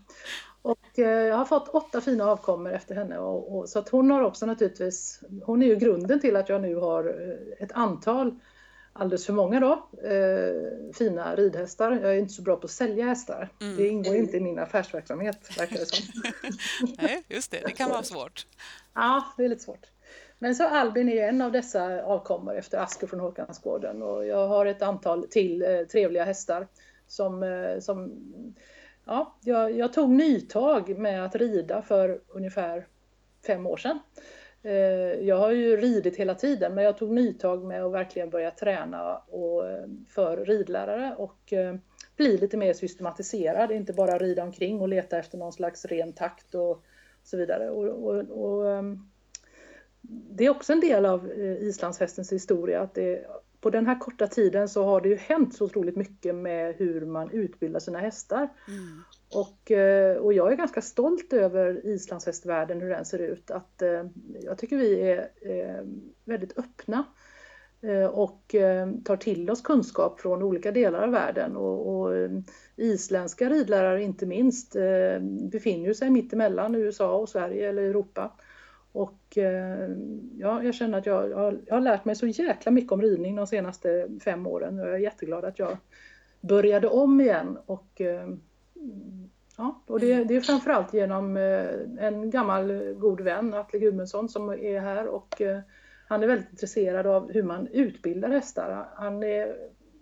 Och 0.62 1.00
uh, 1.00 1.06
jag 1.06 1.36
har 1.36 1.46
fått 1.46 1.68
åtta 1.68 2.02
fina 2.02 2.26
avkommor 2.32 2.74
efter 2.74 2.96
henne. 2.96 3.18
Och, 3.18 3.58
och, 3.58 3.70
så 3.70 3.80
att 3.80 3.90
hon 3.90 4.12
har 4.12 4.22
också 4.22 4.46
naturligtvis, 4.46 5.20
hon 5.46 5.64
är 5.64 5.68
ju 5.68 5.76
grunden 5.76 6.20
till 6.20 6.36
att 6.36 6.50
jag 6.50 6.62
nu 6.62 6.76
har 6.76 7.08
uh, 7.08 7.36
ett 7.60 7.72
antal 7.72 8.40
alldeles 8.96 9.26
för 9.26 9.34
många 9.34 9.60
då, 9.60 9.72
eh, 10.04 10.94
fina 10.94 11.36
ridhästar. 11.36 11.92
Jag 11.92 12.12
är 12.12 12.20
inte 12.20 12.34
så 12.34 12.42
bra 12.42 12.56
på 12.56 12.66
att 12.66 12.72
sälja 12.72 13.06
hästar. 13.06 13.50
Mm. 13.62 13.78
Det 13.78 13.88
ingår 13.88 14.16
inte 14.16 14.38
i 14.38 14.40
min 14.40 14.60
affärsverksamhet, 14.60 15.60
verkar 15.60 15.78
det 15.78 15.86
som. 15.86 16.06
Nej, 16.98 17.24
just 17.28 17.52
det. 17.52 17.62
Det 17.66 17.72
kan 17.72 17.90
vara 17.90 18.04
svårt. 18.04 18.48
Ja, 18.94 19.34
det 19.38 19.46
är 19.46 19.50
lite 19.50 19.64
svårt. 19.64 19.88
Men 20.40 20.56
så 20.56 20.68
Albin 20.68 21.10
är 21.10 21.28
en 21.28 21.42
av 21.42 21.52
dessa 21.52 22.04
avkommor 22.04 22.58
efter 22.58 22.78
Asker 22.78 23.08
från 23.08 23.20
Håkansgården 23.20 24.02
och 24.02 24.26
jag 24.26 24.48
har 24.48 24.66
ett 24.66 24.82
antal 24.82 25.28
till 25.28 25.62
eh, 25.62 25.82
trevliga 25.82 26.24
hästar 26.24 26.68
som, 27.08 27.44
eh, 27.44 27.80
som 27.80 28.12
ja, 29.06 29.36
jag, 29.42 29.78
jag, 29.78 29.94
tog 29.94 30.10
nytag 30.10 30.98
med 30.98 31.26
att 31.26 31.36
rida 31.36 31.82
för 31.82 32.20
ungefär 32.28 32.88
fem 33.48 33.68
år 33.68 33.78
sedan. 33.78 34.00
Eh, 34.66 35.28
jag 35.28 35.38
har 35.38 35.52
ju 35.52 35.78
ridit 35.78 36.16
hela 36.16 36.36
tiden 36.36 36.76
men 36.76 36.84
jag 36.84 36.98
tog 36.98 37.12
nytag 37.12 37.64
med 37.64 37.84
att 37.84 37.92
verkligen 37.92 38.30
börja 38.30 38.52
träna 38.52 39.18
och, 39.18 39.70
eh, 39.70 39.86
för 40.08 40.46
ridlärare 40.46 41.16
och 41.18 41.54
eh, 41.54 41.76
bli 42.16 42.38
lite 42.38 42.58
mer 42.58 42.74
systematiserad, 42.74 43.72
inte 43.72 43.94
bara 43.94 44.18
rida 44.18 44.44
omkring 44.44 44.82
och 44.82 44.88
leta 44.88 45.18
efter 45.18 45.38
någon 45.38 45.54
slags 45.54 45.86
ren 45.86 46.14
takt 46.14 46.56
och 46.56 46.84
så 47.24 47.38
vidare. 47.38 47.70
Och, 47.70 47.86
och, 47.86 48.16
och 48.16 48.72
ehm, 48.72 49.10
det 50.02 50.46
är 50.46 50.50
också 50.50 50.74
en 50.74 50.80
del 50.80 51.06
av 51.06 51.32
islandshästens 51.40 52.32
historia 52.32 52.82
att 52.82 52.94
det, 52.94 53.26
på 53.62 53.70
den 53.70 53.88
här 53.88 54.00
korta 54.00 54.28
tiden 54.28 54.70
så 54.70 54.84
har 54.84 55.02
det 55.02 55.10
ju 55.10 55.16
hänt 55.16 55.56
så 55.56 55.66
otroligt 55.66 55.96
mycket 55.96 56.36
med 56.36 56.76
hur 56.76 57.06
man 57.06 57.32
utbildar 57.32 57.80
sina 57.80 58.00
hästar. 58.00 58.50
Mm. 58.68 59.04
Och, 59.36 59.72
eh, 59.72 60.18
och 60.18 60.34
jag 60.34 60.52
är 60.52 60.56
ganska 60.56 60.82
stolt 60.82 61.34
över 61.34 61.86
islandshästvärlden, 61.86 62.82
hur 62.82 62.90
den 62.90 63.06
ser 63.06 63.20
ut. 63.20 63.52
Att, 63.52 63.82
eh, 63.82 64.04
jag 64.42 64.58
tycker 64.58 64.78
vi 64.78 65.02
är 65.02 65.30
eh, 65.42 65.86
väldigt 66.26 66.58
öppna 66.58 67.04
och 68.12 68.56
tar 69.06 69.16
till 69.16 69.50
oss 69.50 69.62
kunskap 69.62 70.20
från 70.20 70.44
olika 70.44 70.72
delar 70.72 71.02
av 71.02 71.12
världen. 71.12 71.56
Och, 71.56 72.02
och 72.02 72.30
isländska 72.76 73.50
ridlärare 73.50 74.04
inte 74.04 74.26
minst 74.26 74.76
befinner 75.52 75.94
sig 75.94 76.10
mitt 76.10 76.34
emellan 76.34 76.76
USA 76.76 77.16
och 77.16 77.30
Sverige 77.30 77.70
eller 77.70 77.82
Europa. 77.82 78.32
Och 78.92 79.38
ja, 80.38 80.64
jag 80.64 80.76
känner 80.76 80.98
att 80.98 81.06
jag, 81.06 81.30
jag, 81.30 81.38
har, 81.38 81.60
jag 81.66 81.76
har 81.76 81.82
lärt 81.82 82.06
mig 82.06 82.16
så 82.16 82.28
jäkla 82.28 82.72
mycket 82.72 82.92
om 82.92 83.02
ridning 83.02 83.36
de 83.36 83.48
senaste 83.48 84.08
fem 84.24 84.48
åren 84.48 84.80
och 84.80 84.88
jag 84.88 84.96
är 84.96 85.00
jätteglad 85.00 85.46
att 85.46 85.60
jag 85.60 85.78
började 86.42 86.88
om 86.88 87.22
igen 87.22 87.58
och 87.66 88.02
Ja, 89.58 89.82
och 89.88 90.00
det, 90.00 90.24
det 90.24 90.36
är 90.36 90.42
framförallt 90.42 90.94
genom 90.94 91.38
eh, 91.38 92.06
en 92.06 92.30
gammal 92.30 92.94
god 92.94 93.22
vän, 93.22 93.54
Atle 93.54 93.80
Gudmundsson, 93.80 94.30
som 94.30 94.50
är 94.50 94.80
här 94.80 95.08
och 95.08 95.42
eh, 95.42 95.60
han 96.08 96.24
är 96.24 96.28
väldigt 96.28 96.50
intresserad 96.50 97.08
av 97.08 97.32
hur 97.32 97.44
man 97.44 97.68
utbildar 97.68 98.30
hästar. 98.30 98.88
Han 98.96 99.24
är, 99.24 99.56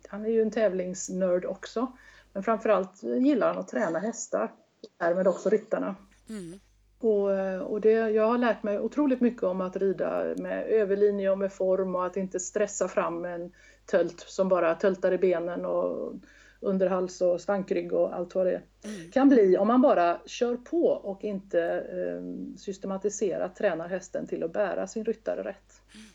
han 0.07 0.25
är 0.25 0.29
ju 0.29 0.41
en 0.41 0.51
tävlingsnörd 0.51 1.45
också, 1.45 1.91
men 2.33 2.43
framförallt 2.43 3.03
gillar 3.03 3.47
han 3.47 3.57
att 3.57 3.67
träna 3.67 3.99
hästar, 3.99 4.51
därmed 4.97 5.27
också 5.27 5.49
ryttarna. 5.49 5.95
Mm. 6.29 6.59
Och, 6.99 7.33
eh, 7.33 7.59
och 7.59 7.81
det, 7.81 7.91
jag 7.91 8.27
har 8.27 8.37
lärt 8.37 8.63
mig 8.63 8.79
otroligt 8.79 9.21
mycket 9.21 9.43
om 9.43 9.61
att 9.61 9.75
rida 9.75 10.23
med 10.37 10.67
överlinje 10.67 11.29
och 11.29 11.37
med 11.37 11.53
form 11.53 11.95
och 11.95 12.05
att 12.05 12.17
inte 12.17 12.39
stressa 12.39 12.87
fram 12.87 13.25
en 13.25 13.51
tölt 13.85 14.19
som 14.19 14.49
bara 14.49 14.75
töltar 14.75 15.11
i 15.11 15.17
benen 15.17 15.65
och 15.65 16.13
underhals 16.63 17.22
och 17.22 17.41
svankrygg 17.41 17.93
och 17.93 18.15
allt 18.15 18.36
vad 18.36 18.46
det 18.46 18.62
mm. 18.84 19.12
kan 19.12 19.29
bli 19.29 19.58
om 19.58 19.67
man 19.67 19.82
bara 19.82 20.20
kör 20.25 20.55
på 20.55 20.88
och 20.88 21.24
inte 21.24 21.62
eh, 21.62 22.58
systematiserat 22.58 23.55
tränar 23.55 23.89
hästen 23.89 24.27
till 24.27 24.43
att 24.43 24.53
bära 24.53 24.88
sin 24.88 25.05
ryttare 25.05 25.43
rätt. 25.43 25.82
Mm. 25.93 26.05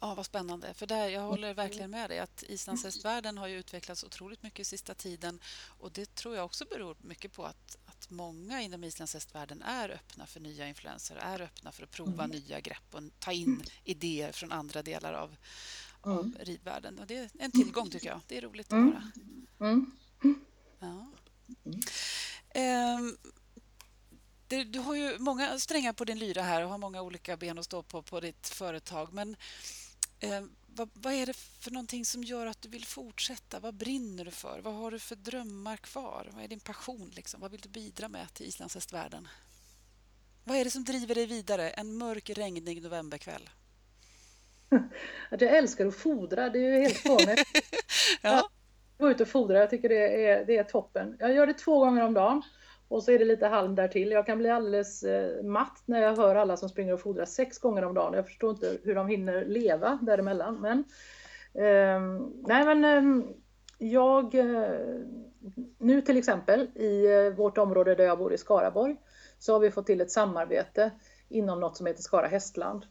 Ja, 0.00 0.14
vad 0.14 0.26
spännande. 0.26 0.74
För 0.74 0.86
där, 0.86 1.08
jag 1.08 1.20
håller 1.20 1.54
verkligen 1.54 1.90
med 1.90 2.10
dig 2.10 2.18
att 2.18 2.44
islandshästvärlden 2.48 3.38
har 3.38 3.46
ju 3.46 3.58
utvecklats 3.58 4.04
otroligt 4.04 4.42
mycket 4.42 4.66
sista 4.66 4.94
tiden 4.94 5.40
och 5.78 5.92
det 5.92 6.14
tror 6.14 6.36
jag 6.36 6.44
också 6.44 6.64
beror 6.70 6.96
mycket 7.00 7.32
på 7.32 7.44
att, 7.44 7.76
att 7.86 8.10
många 8.10 8.62
inom 8.62 8.84
islandshästvärlden 8.84 9.62
är 9.62 9.88
öppna 9.88 10.26
för 10.26 10.40
nya 10.40 10.68
influenser, 10.68 11.16
är 11.16 11.42
öppna 11.42 11.72
för 11.72 11.82
att 11.82 11.90
prova 11.90 12.24
mm. 12.24 12.30
nya 12.30 12.60
grepp 12.60 12.94
och 12.94 13.02
ta 13.18 13.32
in 13.32 13.62
idéer 13.84 14.32
från 14.32 14.52
andra 14.52 14.82
delar 14.82 15.12
av, 15.12 15.36
av 16.00 16.20
mm. 16.20 16.36
ridvärlden. 16.40 16.98
Och 16.98 17.06
det 17.06 17.16
är 17.16 17.30
en 17.38 17.50
tillgång 17.50 17.90
tycker 17.90 18.08
jag. 18.08 18.20
Det 18.26 18.38
är 18.38 18.42
roligt 18.42 18.66
att 18.66 18.72
mm. 18.72 18.92
höra. 18.92 19.10
Mm. 19.70 19.92
Ja. 20.78 21.06
Um, 22.54 23.16
det, 24.48 24.64
du 24.64 24.78
har 24.78 24.94
ju 24.94 25.18
många 25.18 25.58
strängar 25.58 25.92
på 25.92 26.04
din 26.04 26.18
lyra 26.18 26.42
här 26.42 26.62
och 26.62 26.70
har 26.70 26.78
många 26.78 27.02
olika 27.02 27.36
ben 27.36 27.58
att 27.58 27.64
stå 27.64 27.82
på 27.82 28.02
på 28.02 28.20
ditt 28.20 28.48
företag. 28.48 29.12
Men 29.12 29.36
eh, 30.20 30.44
vad, 30.66 30.90
vad, 30.94 31.12
är 31.12 31.26
det 31.26 31.36
för 31.36 31.70
någonting 31.70 32.04
som 32.04 32.24
gör 32.24 32.46
att 32.46 32.62
du 32.62 32.68
vill 32.68 32.84
fortsätta? 32.84 33.60
Vad 33.60 33.74
brinner 33.74 34.24
du 34.24 34.30
för? 34.30 34.60
Vad 34.60 34.74
har 34.74 34.90
du 34.90 34.98
för 34.98 35.16
drömmar 35.16 35.76
kvar? 35.76 36.30
Vad 36.34 36.44
är 36.44 36.48
din 36.48 36.60
passion? 36.60 37.12
Liksom? 37.14 37.40
Vad 37.40 37.50
vill 37.50 37.60
du 37.60 37.68
bidra 37.68 38.08
med 38.08 38.34
till 38.34 38.46
islandshästvärlden? 38.46 39.28
Vad 40.44 40.56
är 40.56 40.64
det 40.64 40.70
som 40.70 40.84
driver 40.84 41.14
dig 41.14 41.26
vidare 41.26 41.70
en 41.70 41.98
mörk, 41.98 42.30
regnig 42.30 42.82
novemberkväll? 42.82 43.50
Att 45.30 45.40
jag 45.40 45.56
älskar 45.56 45.86
att 45.86 45.94
fodra, 45.94 46.48
det 46.48 46.58
är 46.58 46.76
ju 46.76 46.82
helt 46.82 46.98
fånigt. 46.98 47.42
ja. 48.22 48.48
Gå 48.98 49.10
ut 49.10 49.20
och 49.20 49.28
fodra, 49.28 49.58
jag 49.58 49.70
tycker 49.70 49.88
det 49.88 50.26
är, 50.26 50.44
det 50.44 50.56
är 50.56 50.64
toppen. 50.64 51.16
Jag 51.18 51.34
gör 51.34 51.46
det 51.46 51.54
två 51.54 51.78
gånger 51.78 52.04
om 52.04 52.14
dagen 52.14 52.42
och 52.88 53.02
så 53.02 53.12
är 53.12 53.18
det 53.18 53.24
lite 53.24 53.46
halm 53.46 53.74
där 53.74 53.88
till. 53.88 54.10
Jag 54.10 54.26
kan 54.26 54.38
bli 54.38 54.50
alldeles 54.50 55.02
eh, 55.02 55.44
matt 55.44 55.82
när 55.86 56.02
jag 56.02 56.16
hör 56.16 56.34
alla 56.34 56.56
som 56.56 56.68
springer 56.68 56.92
och 56.92 57.00
fodrar 57.00 57.24
sex 57.24 57.58
gånger 57.58 57.84
om 57.84 57.94
dagen. 57.94 58.14
Jag 58.14 58.26
förstår 58.26 58.50
inte 58.50 58.78
hur 58.84 58.94
de 58.94 59.08
hinner 59.08 59.44
leva 59.44 59.98
däremellan. 60.02 60.60
Men, 60.60 60.78
eh, 61.54 62.00
nej 62.46 62.64
men 62.64 62.84
eh, 62.84 63.24
jag, 63.78 64.34
nu 65.78 66.00
till 66.00 66.16
exempel 66.16 66.60
i 66.74 67.06
eh, 67.06 67.34
vårt 67.36 67.58
område 67.58 67.94
där 67.94 68.04
jag 68.04 68.18
bor 68.18 68.32
i 68.32 68.38
Skaraborg 68.38 68.96
så 69.38 69.52
har 69.52 69.60
vi 69.60 69.70
fått 69.70 69.86
till 69.86 70.00
ett 70.00 70.10
samarbete 70.10 70.90
inom 71.28 71.60
något 71.60 71.76
som 71.76 71.86
heter 71.86 72.02
Skara 72.02 72.26
Hästland. 72.26 72.86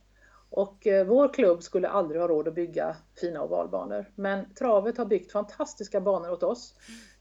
Och 0.49 0.87
eh, 0.87 1.05
vår 1.05 1.33
klubb 1.33 1.63
skulle 1.63 1.87
aldrig 1.87 2.21
ha 2.21 2.27
råd 2.27 2.47
att 2.47 2.55
bygga 2.55 2.95
fina 3.21 3.43
ovalbanor. 3.43 4.11
Men 4.15 4.53
travet 4.53 4.97
har 4.97 5.05
byggt 5.05 5.31
fantastiska 5.31 6.01
banor 6.01 6.31
åt 6.31 6.43
oss. 6.43 6.75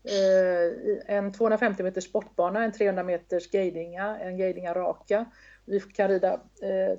Eh, 0.04 1.16
en 1.16 1.32
250 1.32 1.82
meters 1.82 2.04
sportbana, 2.04 2.64
en 2.64 2.72
300 2.72 3.02
meters 3.02 3.50
guidinga, 3.50 4.18
en 4.18 4.38
guidinga 4.38 4.74
raka. 4.74 5.24
Vi 5.64 5.80
kan 5.80 6.08
rida 6.08 6.40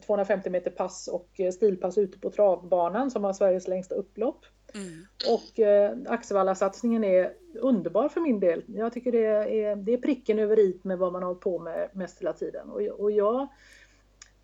250 0.05 0.47
eh, 0.47 0.51
meter 0.51 0.71
pass 0.71 1.07
och 1.07 1.29
stilpass 1.53 1.97
ute 1.97 2.19
på 2.19 2.29
travbanan 2.29 3.11
som 3.11 3.23
har 3.23 3.33
Sveriges 3.33 3.67
längsta 3.67 3.95
upplopp. 3.95 4.45
Mm. 4.75 5.05
Och 5.33 5.59
eh, 5.59 5.97
Axevalla-satsningen 6.07 7.03
är 7.03 7.33
underbar 7.53 8.09
för 8.09 8.21
min 8.21 8.39
del. 8.39 8.63
Jag 8.67 8.93
tycker 8.93 9.11
det 9.11 9.25
är, 9.25 9.75
det 9.75 9.93
är 9.93 9.97
pricken 9.97 10.39
över 10.39 10.59
i 10.59 10.79
med 10.83 10.97
vad 10.97 11.13
man 11.13 11.21
har 11.21 11.27
hållit 11.27 11.41
på 11.41 11.59
med 11.59 11.89
mest 11.93 12.21
hela 12.21 12.33
tiden. 12.33 12.69
Och, 12.69 12.81
och 12.81 13.11
jag 13.11 13.47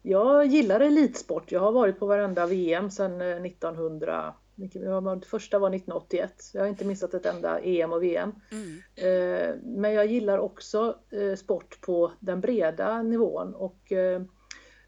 jag 0.06 0.46
gillar 0.46 0.80
elitsport. 0.80 1.52
Jag 1.52 1.60
har 1.60 1.72
varit 1.72 2.00
på 2.00 2.06
varenda 2.06 2.46
VM 2.46 2.92
sedan 2.92 3.22
1900. 3.22 4.34
Eh, 4.58 5.20
första 5.26 5.60
var 5.60 5.70
1981. 5.70 6.34
Jag 6.54 6.62
har 6.62 6.68
inte 6.68 6.86
missat 6.86 7.13
ett 7.13 7.26
enda 7.26 7.60
EM 7.60 7.94
och 7.94 8.04
VM. 8.04 8.32
Mm. 8.52 8.82
Eh, 8.96 9.56
men 9.63 9.94
jag 9.94 10.06
gillar 10.06 10.38
också 10.38 10.98
eh, 11.10 11.36
sport 11.36 11.82
på 11.82 12.12
den 12.20 12.42
breda 12.42 13.02
nivån 13.02 13.56
och 13.56 13.92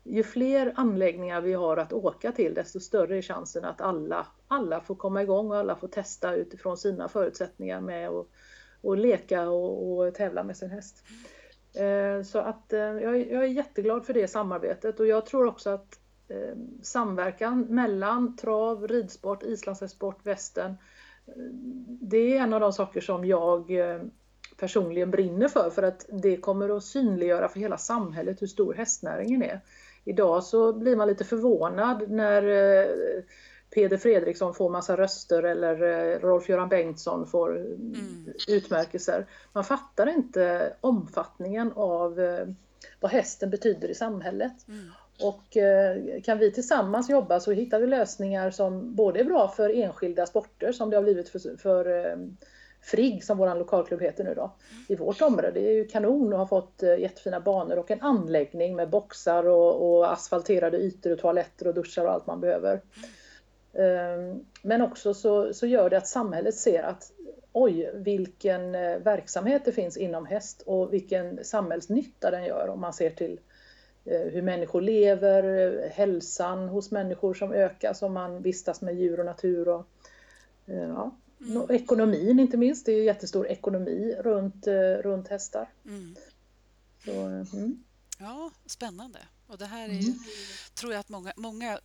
ju 0.03 0.23
fler 0.23 0.73
anläggningar 0.75 1.41
vi 1.41 1.53
har 1.53 1.77
att 1.77 1.93
åka 1.93 2.31
till 2.31 2.53
desto 2.53 2.79
större 2.79 3.17
är 3.17 3.21
chansen 3.21 3.65
att 3.65 3.81
alla, 3.81 4.27
alla 4.47 4.81
får 4.81 4.95
komma 4.95 5.23
igång 5.23 5.51
och 5.51 5.57
alla 5.57 5.75
får 5.75 5.87
testa 5.87 6.35
utifrån 6.35 6.77
sina 6.77 7.09
förutsättningar 7.09 7.81
med 7.81 8.09
att 8.09 8.27
och 8.85 8.97
leka 8.97 9.49
och, 9.49 9.97
och 9.97 10.13
tävla 10.13 10.43
med 10.43 10.57
sin 10.57 10.69
häst. 10.69 11.03
Mm. 11.09 11.21
Eh, 11.77 12.23
så 12.23 12.39
att 12.39 12.73
eh, 12.73 12.79
jag 12.79 13.15
är 13.15 13.43
jätteglad 13.43 14.05
för 14.05 14.13
det 14.13 14.27
samarbetet 14.27 14.99
och 14.99 15.07
jag 15.07 15.25
tror 15.25 15.45
också 15.45 15.69
att 15.69 15.99
eh, 16.27 16.57
samverkan 16.81 17.61
mellan 17.61 18.37
trav, 18.37 18.87
ridsport, 18.87 19.43
islandshästsport, 19.43 20.25
västern 20.25 20.75
det 21.87 22.37
är 22.37 22.41
en 22.41 22.53
av 22.53 22.59
de 22.59 22.73
saker 22.73 23.01
som 23.01 23.25
jag 23.25 23.71
personligen 24.57 25.11
brinner 25.11 25.47
för 25.47 25.69
för 25.69 25.83
att 25.83 26.05
det 26.09 26.37
kommer 26.37 26.77
att 26.77 26.83
synliggöra 26.83 27.47
för 27.49 27.59
hela 27.59 27.77
samhället 27.77 28.41
hur 28.41 28.47
stor 28.47 28.73
hästnäringen 28.73 29.43
är. 29.43 29.61
Idag 30.03 30.43
så 30.43 30.73
blir 30.73 30.95
man 30.95 31.07
lite 31.07 31.23
förvånad 31.23 32.11
när 32.11 32.43
Peder 33.73 33.97
Fredriksson 33.97 34.53
får 34.53 34.69
massa 34.69 34.97
röster 34.97 35.43
eller 35.43 35.83
eh, 35.83 36.19
Rolf-Göran 36.19 36.69
Bengtsson 36.69 37.27
får 37.27 37.57
mm. 37.57 38.33
utmärkelser. 38.47 39.25
Man 39.53 39.63
fattar 39.63 40.07
inte 40.07 40.73
omfattningen 40.81 41.71
av 41.75 42.19
eh, 42.19 42.47
vad 42.99 43.11
hästen 43.11 43.49
betyder 43.49 43.87
i 43.87 43.95
samhället. 43.95 44.67
Mm. 44.67 44.85
Och 45.21 45.57
eh, 45.57 46.21
kan 46.21 46.37
vi 46.37 46.51
tillsammans 46.51 47.09
jobba 47.09 47.39
så 47.39 47.51
hittar 47.51 47.79
vi 47.79 47.87
lösningar 47.87 48.51
som 48.51 48.95
både 48.95 49.19
är 49.19 49.23
bra 49.23 49.47
för 49.47 49.69
enskilda 49.69 50.25
sporter 50.25 50.71
som 50.71 50.89
det 50.89 50.95
har 50.95 51.03
blivit 51.03 51.29
för, 51.29 51.57
för 51.57 52.17
Frigg 52.81 53.23
som 53.23 53.37
vår 53.37 53.55
lokalklubb 53.55 54.01
heter 54.01 54.23
nu 54.23 54.33
då, 54.33 54.41
mm. 54.41 54.85
i 54.87 54.95
vårt 54.95 55.21
område. 55.21 55.51
Det 55.51 55.69
är 55.69 55.73
ju 55.73 55.87
kanon 55.87 56.33
och 56.33 56.39
har 56.39 56.45
fått 56.45 56.83
jättefina 56.99 57.39
banor 57.39 57.77
och 57.77 57.91
en 57.91 58.01
anläggning 58.01 58.75
med 58.75 58.89
boxar 58.89 59.47
och, 59.47 59.89
och 59.89 60.11
asfalterade 60.11 60.77
ytor 60.77 61.11
och 61.11 61.19
toaletter 61.19 61.67
och 61.67 61.73
duschar 61.73 62.05
och 62.05 62.11
allt 62.11 62.27
man 62.27 62.41
behöver. 62.41 62.81
Ehm, 63.79 64.45
men 64.61 64.81
också 64.81 65.13
så, 65.13 65.53
så 65.53 65.67
gör 65.67 65.89
det 65.89 65.97
att 65.97 66.07
samhället 66.07 66.55
ser 66.55 66.83
att 66.83 67.11
oj, 67.51 67.91
vilken 67.93 68.75
eh, 68.75 68.97
verksamhet 68.97 69.65
det 69.65 69.71
finns 69.71 69.97
inom 69.97 70.25
häst 70.25 70.63
och 70.65 70.93
vilken 70.93 71.43
samhällsnytta 71.43 72.31
den 72.31 72.45
gör 72.45 72.67
om 72.67 72.81
man 72.81 72.93
ser 72.93 73.09
till 73.09 73.39
eh, 74.05 74.21
hur 74.21 74.41
människor 74.41 74.81
lever, 74.81 75.81
hälsan 75.93 76.69
hos 76.69 76.91
människor 76.91 77.33
som 77.33 77.51
ökar 77.51 77.93
som 77.93 78.13
man 78.13 78.41
vistas 78.41 78.81
med 78.81 78.95
djur 78.95 79.19
och 79.19 79.25
natur. 79.25 79.67
Och, 79.67 79.85
ja, 80.65 81.15
Mm. 81.41 81.71
Ekonomin 81.71 82.39
inte 82.39 82.57
minst, 82.57 82.85
det 82.85 82.91
är 82.91 83.03
jättestor 83.03 83.47
ekonomi 83.47 84.15
runt, 84.19 84.67
runt 85.01 85.27
hästar. 85.27 85.69
Mm. 85.85 86.15
Så, 87.05 87.11
mm. 87.11 87.83
Ja, 88.19 88.51
spännande. 88.65 89.19
Och 89.47 89.57
det 89.57 89.65
här 89.65 89.89
är 89.89 89.99
mm. 89.99 90.19
tror 90.73 90.93
jag 90.93 90.99
att 90.99 91.09
många, 91.09 91.33
många 91.35 91.79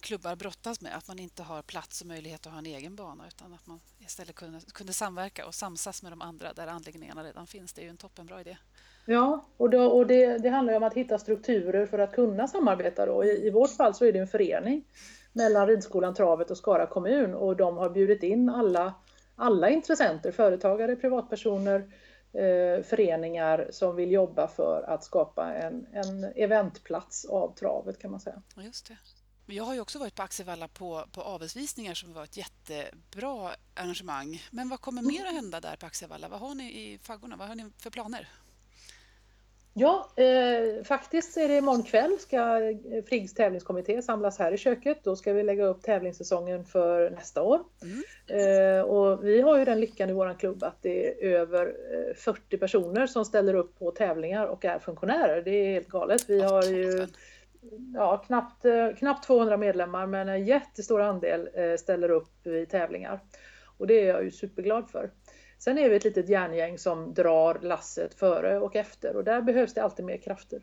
klubbar 0.00 0.36
brottas 0.36 0.80
med. 0.80 0.96
Att 0.96 1.08
man 1.08 1.18
inte 1.18 1.42
har 1.42 1.62
plats 1.62 2.00
och 2.00 2.06
möjlighet 2.06 2.46
att 2.46 2.52
ha 2.52 2.58
en 2.58 2.66
egen 2.66 2.96
bana 2.96 3.24
utan 3.28 3.52
att 3.52 3.66
man 3.66 3.80
istället 3.98 4.34
kunde, 4.34 4.60
kunde 4.74 4.92
samverka 4.92 5.46
och 5.46 5.54
samsas 5.54 6.02
med 6.02 6.12
de 6.12 6.22
andra 6.22 6.52
där 6.52 6.66
anläggningarna 6.66 7.24
redan 7.24 7.46
finns. 7.46 7.72
Det 7.72 7.80
är 7.80 7.84
ju 7.84 7.90
en 7.90 7.96
toppenbra 7.96 8.40
idé. 8.40 8.56
Ja, 9.04 9.44
och, 9.56 9.70
då, 9.70 9.86
och 9.86 10.06
det, 10.06 10.38
det 10.38 10.48
handlar 10.48 10.74
om 10.74 10.82
att 10.82 10.94
hitta 10.94 11.18
strukturer 11.18 11.86
för 11.86 11.98
att 11.98 12.12
kunna 12.12 12.48
samarbeta. 12.48 13.06
Då. 13.06 13.24
I, 13.24 13.46
I 13.46 13.50
vårt 13.50 13.70
fall 13.70 13.94
så 13.94 14.04
är 14.04 14.12
det 14.12 14.18
en 14.18 14.28
förening 14.28 14.84
mellan 15.32 15.66
Ridskolan, 15.66 16.14
Travet 16.14 16.50
och 16.50 16.56
Skara 16.56 16.86
kommun 16.86 17.34
och 17.34 17.56
de 17.56 17.76
har 17.76 17.90
bjudit 17.90 18.22
in 18.22 18.48
alla, 18.48 18.94
alla 19.36 19.70
intressenter, 19.70 20.32
företagare, 20.32 20.96
privatpersoner, 20.96 21.92
eh, 22.32 22.82
föreningar 22.82 23.68
som 23.70 23.96
vill 23.96 24.12
jobba 24.12 24.48
för 24.48 24.82
att 24.82 25.04
skapa 25.04 25.54
en, 25.54 25.86
en 25.92 26.24
eventplats 26.24 27.24
av 27.24 27.54
travet 27.54 27.98
kan 27.98 28.10
man 28.10 28.20
säga. 28.20 28.42
Just 28.56 28.88
det. 28.88 28.96
Jag 29.52 29.64
har 29.64 29.74
ju 29.74 29.80
också 29.80 29.98
varit 29.98 30.14
på 30.14 30.22
Axevalla 30.22 30.68
på, 30.68 31.04
på 31.12 31.20
avelsvisningar 31.20 31.94
som 31.94 32.12
var 32.12 32.24
ett 32.24 32.36
jättebra 32.36 33.50
arrangemang. 33.74 34.42
Men 34.50 34.68
vad 34.68 34.80
kommer 34.80 35.02
mer 35.02 35.26
att 35.26 35.34
hända 35.34 35.60
där 35.60 35.76
på 35.76 35.86
Axevalla? 35.86 36.28
Vad 36.28 36.40
har 36.40 36.54
ni 36.54 36.64
i 36.64 36.98
faggorna? 37.02 37.36
Vad 37.36 37.48
har 37.48 37.54
ni 37.54 37.70
för 37.78 37.90
planer? 37.90 38.28
Ja, 39.74 40.10
eh, 40.16 40.84
faktiskt 40.84 41.36
är 41.36 41.48
det 41.48 41.56
imorgon 41.56 41.82
kväll 41.82 42.18
ska 42.18 42.58
Friggs 43.08 43.34
tävlingskommitté 43.34 44.02
samlas 44.02 44.38
här 44.38 44.52
i 44.52 44.58
köket. 44.58 45.04
Då 45.04 45.16
ska 45.16 45.32
vi 45.32 45.42
lägga 45.42 45.64
upp 45.64 45.82
tävlingssäsongen 45.82 46.64
för 46.64 47.10
nästa 47.10 47.42
år. 47.42 47.60
Mm. 47.82 48.02
Eh, 48.26 48.82
och 48.82 49.24
vi 49.24 49.40
har 49.40 49.58
ju 49.58 49.64
den 49.64 49.80
lyckan 49.80 50.10
i 50.10 50.12
vår 50.12 50.38
klubb 50.38 50.64
att 50.64 50.82
det 50.82 51.24
är 51.24 51.28
över 51.28 51.76
40 52.16 52.42
eh, 52.50 52.60
personer 52.60 53.06
som 53.06 53.24
ställer 53.24 53.54
upp 53.54 53.78
på 53.78 53.90
tävlingar 53.90 54.46
och 54.46 54.64
är 54.64 54.78
funktionärer. 54.78 55.42
Det 55.42 55.50
är 55.50 55.72
helt 55.72 55.88
galet. 55.88 56.24
Vi 56.28 56.42
har 56.42 56.62
ju 56.62 57.06
ja, 57.94 58.22
knappt, 58.26 58.64
eh, 58.64 58.88
knappt 58.98 59.26
200 59.26 59.56
medlemmar 59.56 60.06
men 60.06 60.28
en 60.28 60.44
jättestor 60.44 61.00
andel 61.00 61.48
eh, 61.54 61.76
ställer 61.76 62.10
upp 62.10 62.46
i 62.46 62.66
tävlingar. 62.66 63.20
Och 63.78 63.86
det 63.86 63.94
är 63.94 64.08
jag 64.08 64.24
ju 64.24 64.30
superglad 64.30 64.90
för. 64.90 65.10
Sen 65.58 65.78
är 65.78 65.90
vi 65.90 65.96
ett 65.96 66.04
litet 66.04 66.28
järngäng 66.28 66.78
som 66.78 67.14
drar 67.14 67.58
lasset 67.62 68.14
före 68.14 68.58
och 68.58 68.76
efter 68.76 69.16
och 69.16 69.24
där 69.24 69.42
behövs 69.42 69.74
det 69.74 69.82
alltid 69.82 70.04
mer 70.04 70.16
krafter. 70.16 70.62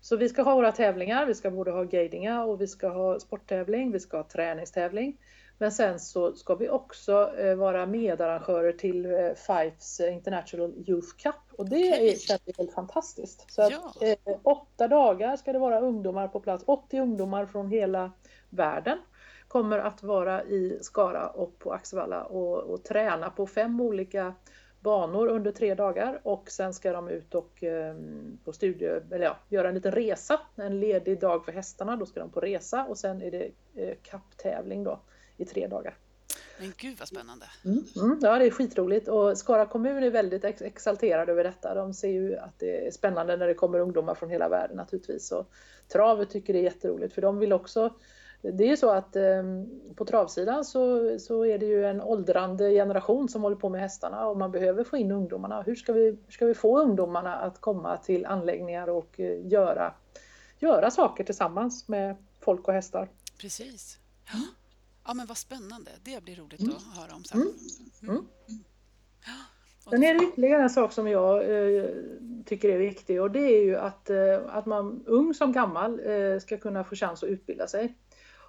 Så 0.00 0.16
vi 0.16 0.28
ska 0.28 0.42
ha 0.42 0.54
våra 0.54 0.72
tävlingar, 0.72 1.26
vi 1.26 1.34
ska 1.34 1.50
både 1.50 1.70
ha 1.70 1.84
guidinga 1.84 2.44
och 2.44 2.60
vi 2.60 2.66
ska 2.66 2.88
ha 2.88 3.20
sporttävling, 3.20 3.92
vi 3.92 4.00
ska 4.00 4.16
ha 4.16 4.24
träningstävling. 4.24 5.16
Men 5.62 5.72
sen 5.72 6.00
så 6.00 6.32
ska 6.32 6.54
vi 6.54 6.68
också 6.68 7.34
eh, 7.38 7.54
vara 7.54 7.86
medarrangörer 7.86 8.72
till 8.72 9.06
eh, 9.06 9.34
Fifes 9.34 10.00
International 10.00 10.74
Youth 10.86 11.16
Cup 11.16 11.34
och 11.52 11.68
det 11.68 11.88
okay. 11.88 12.08
är 12.08 12.58
helt 12.58 12.72
fantastiskt. 12.72 13.50
Så 13.52 13.62
att, 13.62 13.70
ja. 13.70 14.06
eh, 14.06 14.38
åtta 14.42 14.88
dagar 14.88 15.36
ska 15.36 15.52
det 15.52 15.58
vara 15.58 15.80
ungdomar 15.80 16.28
på 16.28 16.40
plats, 16.40 16.64
80 16.66 17.00
ungdomar 17.00 17.46
från 17.46 17.68
hela 17.68 18.12
världen 18.50 18.98
kommer 19.48 19.78
att 19.78 20.02
vara 20.02 20.44
i 20.44 20.78
Skara 20.80 21.28
och 21.28 21.58
på 21.58 21.72
Axevalla 21.72 22.24
och, 22.24 22.58
och 22.58 22.84
träna 22.84 23.30
på 23.30 23.46
fem 23.46 23.80
olika 23.80 24.34
banor 24.80 25.28
under 25.28 25.52
tre 25.52 25.74
dagar 25.74 26.20
och 26.22 26.50
sen 26.50 26.74
ska 26.74 26.92
de 26.92 27.08
ut 27.08 27.34
och 27.34 27.64
eh, 27.64 27.96
på 28.44 28.52
studie, 28.52 29.00
eller 29.10 29.24
ja, 29.24 29.36
göra 29.48 29.68
en 29.68 29.74
liten 29.74 29.92
resa, 29.92 30.40
en 30.56 30.80
ledig 30.80 31.20
dag 31.20 31.44
för 31.44 31.52
hästarna, 31.52 31.96
då 31.96 32.06
ska 32.06 32.20
de 32.20 32.30
på 32.30 32.40
resa 32.40 32.84
och 32.84 32.98
sen 32.98 33.22
är 33.22 33.30
det 33.30 33.50
eh, 33.74 33.96
kapptävling 34.02 34.84
då 34.84 35.00
i 35.42 35.44
tre 35.44 35.66
dagar. 35.66 35.96
Men 36.60 36.72
gud 36.76 36.98
vad 36.98 37.08
spännande! 37.08 37.46
Mm, 37.64 37.84
mm, 37.96 38.18
ja, 38.22 38.38
det 38.38 38.46
är 38.46 38.50
skitroligt 38.50 39.08
och 39.08 39.38
Skara 39.38 39.66
kommun 39.66 40.02
är 40.02 40.10
väldigt 40.10 40.44
ex 40.44 40.62
exalterade 40.62 41.32
över 41.32 41.44
detta. 41.44 41.74
De 41.74 41.94
ser 41.94 42.08
ju 42.08 42.36
att 42.36 42.58
det 42.58 42.86
är 42.86 42.90
spännande 42.90 43.36
när 43.36 43.46
det 43.46 43.54
kommer 43.54 43.78
ungdomar 43.78 44.14
från 44.14 44.30
hela 44.30 44.48
världen 44.48 44.76
naturligtvis. 44.76 45.32
Och 45.32 45.50
travet 45.88 46.30
tycker 46.30 46.52
det 46.52 46.58
är 46.58 46.62
jätteroligt 46.62 47.14
för 47.14 47.22
de 47.22 47.38
vill 47.38 47.52
också 47.52 47.94
det 48.42 48.64
är 48.64 48.68
ju 48.68 48.76
så 48.76 48.90
att 48.90 49.16
eh, 49.16 49.42
på 49.94 50.04
travsidan 50.04 50.64
så, 50.64 51.18
så 51.18 51.44
är 51.44 51.58
det 51.58 51.66
ju 51.66 51.84
en 51.86 52.00
åldrande 52.00 52.70
generation 52.70 53.28
som 53.28 53.42
håller 53.42 53.56
på 53.56 53.68
med 53.68 53.80
hästarna 53.80 54.26
och 54.26 54.36
man 54.36 54.50
behöver 54.50 54.84
få 54.84 54.96
in 54.96 55.10
ungdomarna. 55.10 55.62
Hur 55.62 55.74
ska 55.74 55.92
vi, 55.92 56.04
hur 56.04 56.32
ska 56.32 56.46
vi 56.46 56.54
få 56.54 56.80
ungdomarna 56.80 57.36
att 57.36 57.60
komma 57.60 57.96
till 57.96 58.26
anläggningar 58.26 58.88
och 58.88 59.20
eh, 59.20 59.46
göra, 59.46 59.94
göra 60.58 60.90
saker 60.90 61.24
tillsammans 61.24 61.88
med 61.88 62.16
folk 62.40 62.68
och 62.68 62.74
hästar? 62.74 63.08
Precis. 63.40 63.98
Ja. 64.32 64.38
Ja, 65.04 65.14
men 65.14 65.26
vad 65.26 65.36
spännande. 65.36 65.90
Det 66.02 66.24
blir 66.24 66.36
roligt 66.36 66.60
mm. 66.60 66.76
att 66.76 66.96
höra 66.96 67.14
om 67.14 67.24
sen. 67.24 67.40
Mm. 67.40 67.54
Mm. 68.02 68.14
mm. 68.48 68.64
Sen 69.90 70.02
är 70.02 70.14
det 70.14 70.24
ytterligare 70.24 70.62
en 70.62 70.70
sak 70.70 70.92
som 70.92 71.08
jag 71.08 71.36
eh, 71.36 71.84
tycker 72.46 72.68
är 72.68 72.78
viktig 72.78 73.22
och 73.22 73.30
det 73.30 73.40
är 73.40 73.64
ju 73.64 73.76
att, 73.76 74.10
eh, 74.10 74.38
att 74.48 74.66
man 74.66 75.04
ung 75.06 75.34
som 75.34 75.52
gammal 75.52 76.00
eh, 76.04 76.38
ska 76.38 76.56
kunna 76.56 76.84
få 76.84 76.94
chans 76.94 77.22
att 77.22 77.28
utbilda 77.28 77.66
sig. 77.66 77.94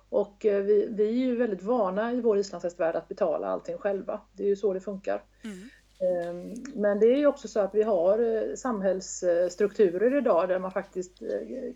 Och 0.10 0.46
eh, 0.46 0.64
vi, 0.64 0.88
vi 0.92 1.08
är 1.08 1.12
ju 1.12 1.36
väldigt 1.36 1.64
vana 1.64 2.14
i 2.14 2.22
vår 2.22 2.38
islandshästvärld 2.38 2.96
att 2.96 3.08
betala 3.08 3.48
allting 3.48 3.78
själva. 3.78 4.22
Det 4.34 4.44
är 4.44 4.48
ju 4.48 4.56
så 4.56 4.74
det 4.74 4.82
funkar. 4.82 5.24
Mm. 5.44 5.70
Ehm, 6.00 6.54
men 6.76 7.00
det 7.00 7.06
är 7.06 7.26
också 7.26 7.48
så 7.48 7.60
att 7.60 7.76
vi 7.76 7.84
har 7.84 8.20
eh, 8.20 8.56
samhällsstrukturer 8.56 10.18
idag 10.18 10.50
där 10.50 10.60
man 10.60 10.72
faktiskt 10.72 11.22
eh, 11.22 11.28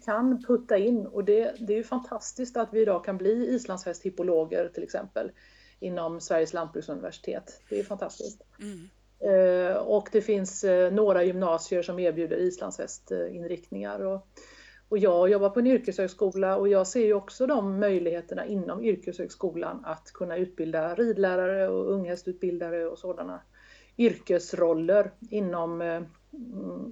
kan 0.06 0.44
putta 0.44 0.78
in 0.78 1.06
och 1.06 1.24
det, 1.24 1.56
det 1.60 1.74
är 1.74 1.78
ju 1.78 1.84
fantastiskt 1.84 2.58
att 2.58 2.74
vi 2.74 2.82
idag 2.82 3.06
kan 3.06 3.18
bli 3.18 3.56
islandshästhippologer 3.56 4.70
till 4.70 4.84
exempel 4.84 5.32
inom 5.80 6.22
Sveriges 6.22 6.54
lantbruksuniversitet. 6.54 7.62
Det 7.70 7.80
är 7.80 7.84
fantastiskt. 7.84 8.42
Mm. 8.60 8.90
Ehm, 9.20 9.78
och 9.78 10.10
det 10.12 10.22
finns 10.22 10.66
några 10.92 11.24
gymnasier 11.24 11.82
som 11.82 12.00
erbjuder 12.00 12.38
islandshästinriktningar. 12.38 14.06
Och 14.06 14.28
och 14.90 14.98
jag 14.98 15.30
jobbar 15.30 15.50
på 15.50 15.60
en 15.60 15.68
yrkeshögskola 15.68 16.58
och 16.58 16.70
jag 16.70 16.88
ser 16.88 17.06
ju 17.06 17.14
också 17.14 17.48
de 17.48 17.80
möjligheterna 17.80 18.46
inom 18.46 18.84
yrkeshögskolan 18.84 19.86
att 19.86 20.12
kunna 20.14 20.38
utbilda 20.38 20.96
ridlärare 20.96 21.70
och 21.70 21.92
unghästutbildare 21.92 22.86
och 22.86 23.00
sådana 23.00 23.42
yrkesroller 23.98 25.12
inom, 25.30 25.82
eh, 25.82 26.02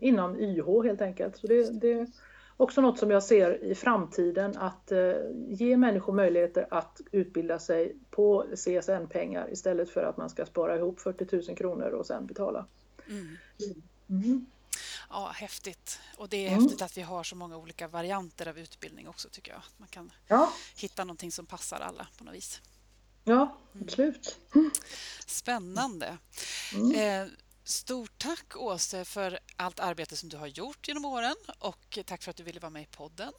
inom 0.01 0.39
YH 0.39 0.83
helt 0.83 1.01
enkelt. 1.01 1.37
Så 1.37 1.47
det, 1.47 1.81
det, 1.81 1.93
är 1.93 2.07
också 2.57 2.81
något 2.81 2.99
som 2.99 3.11
jag 3.11 3.23
ser 3.23 3.63
i 3.63 3.75
framtiden 3.75 4.57
att 4.57 4.91
eh, 4.91 5.13
ge 5.47 5.77
människor 5.77 6.13
möjligheter 6.13 6.67
att 6.71 7.01
utbilda 7.11 7.59
sig 7.59 7.95
på 8.09 8.45
CSN-pengar 8.55 9.51
istället 9.51 9.89
för 9.89 10.03
att 10.03 10.17
man 10.17 10.29
ska 10.29 10.45
spara 10.45 10.75
ihop 10.75 10.99
40 10.99 11.47
000 11.47 11.57
kronor 11.57 11.89
och 11.89 12.05
sen 12.05 12.25
betala. 12.25 12.65
Mm. 13.09 13.37
Mm. 14.09 14.45
Ja, 15.09 15.31
häftigt. 15.33 15.99
Och 16.17 16.29
det 16.29 16.37
är 16.37 16.47
mm. 16.47 16.61
häftigt 16.63 16.81
att 16.81 16.97
vi 16.97 17.01
har 17.01 17.23
så 17.23 17.35
många 17.35 17.57
olika 17.57 17.87
varianter 17.87 18.47
av 18.47 18.59
utbildning 18.59 19.07
också 19.07 19.29
tycker 19.29 19.51
jag. 19.51 19.61
Man 19.77 19.87
kan 19.87 20.11
ja. 20.27 20.53
hitta 20.75 21.03
någonting 21.03 21.31
som 21.31 21.45
passar 21.45 21.79
alla 21.79 22.07
på 22.17 22.23
något 22.23 22.33
vis. 22.33 22.61
Ja, 23.23 23.33
mm. 23.33 23.47
Absolut. 23.81 24.37
Mm. 24.55 24.71
Spännande. 25.25 26.17
Mm. 26.75 27.23
Eh, 27.23 27.31
stort 27.63 28.17
tack 28.17 28.57
Åse 28.57 29.05
för 29.05 29.39
allt 29.55 29.79
arbete 29.79 30.15
som 30.15 30.29
du 30.29 30.37
har 30.37 30.47
gjort 30.47 30.87
genom 30.87 31.05
åren 31.05 31.35
och 31.59 31.99
tack 32.05 32.23
för 32.23 32.29
att 32.29 32.37
du 32.37 32.43
ville 32.43 32.59
vara 32.59 32.69
med 32.69 32.83
i 32.83 32.85
podden. 32.85 33.33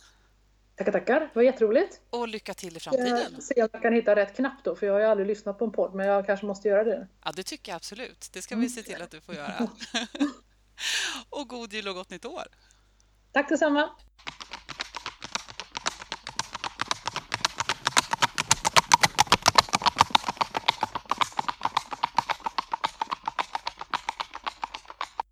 Tackar, 0.76 0.92
tackar. 0.92 1.20
Det 1.20 1.30
var 1.34 1.42
jätteroligt. 1.42 2.00
Och 2.10 2.28
lycka 2.28 2.54
till 2.54 2.76
i 2.76 2.80
framtiden. 2.80 3.18
Jag 3.32 3.42
se 3.42 3.62
om 3.62 3.68
jag 3.72 3.82
kan 3.82 3.92
hitta 3.92 4.16
rätt 4.16 4.36
knapp 4.36 4.64
då, 4.64 4.76
för 4.76 4.86
jag 4.86 4.92
har 4.92 5.00
ju 5.00 5.06
aldrig 5.06 5.26
lyssnat 5.26 5.58
på 5.58 5.64
en 5.64 5.72
podd, 5.72 5.94
men 5.94 6.06
jag 6.06 6.26
kanske 6.26 6.46
måste 6.46 6.68
göra 6.68 6.84
det. 6.84 7.08
Ja, 7.24 7.32
det 7.32 7.42
tycker 7.42 7.72
jag 7.72 7.76
absolut. 7.76 8.28
Det 8.32 8.42
ska 8.42 8.56
vi 8.56 8.68
se 8.68 8.82
till 8.82 9.02
att 9.02 9.10
du 9.10 9.20
får 9.20 9.34
göra. 9.34 9.54
och 11.30 11.48
god 11.48 11.72
jul 11.72 11.88
och 11.88 11.94
gott 11.94 12.10
nytt 12.10 12.24
år! 12.24 12.46
Tack 13.32 13.48
detsamma! 13.48 13.90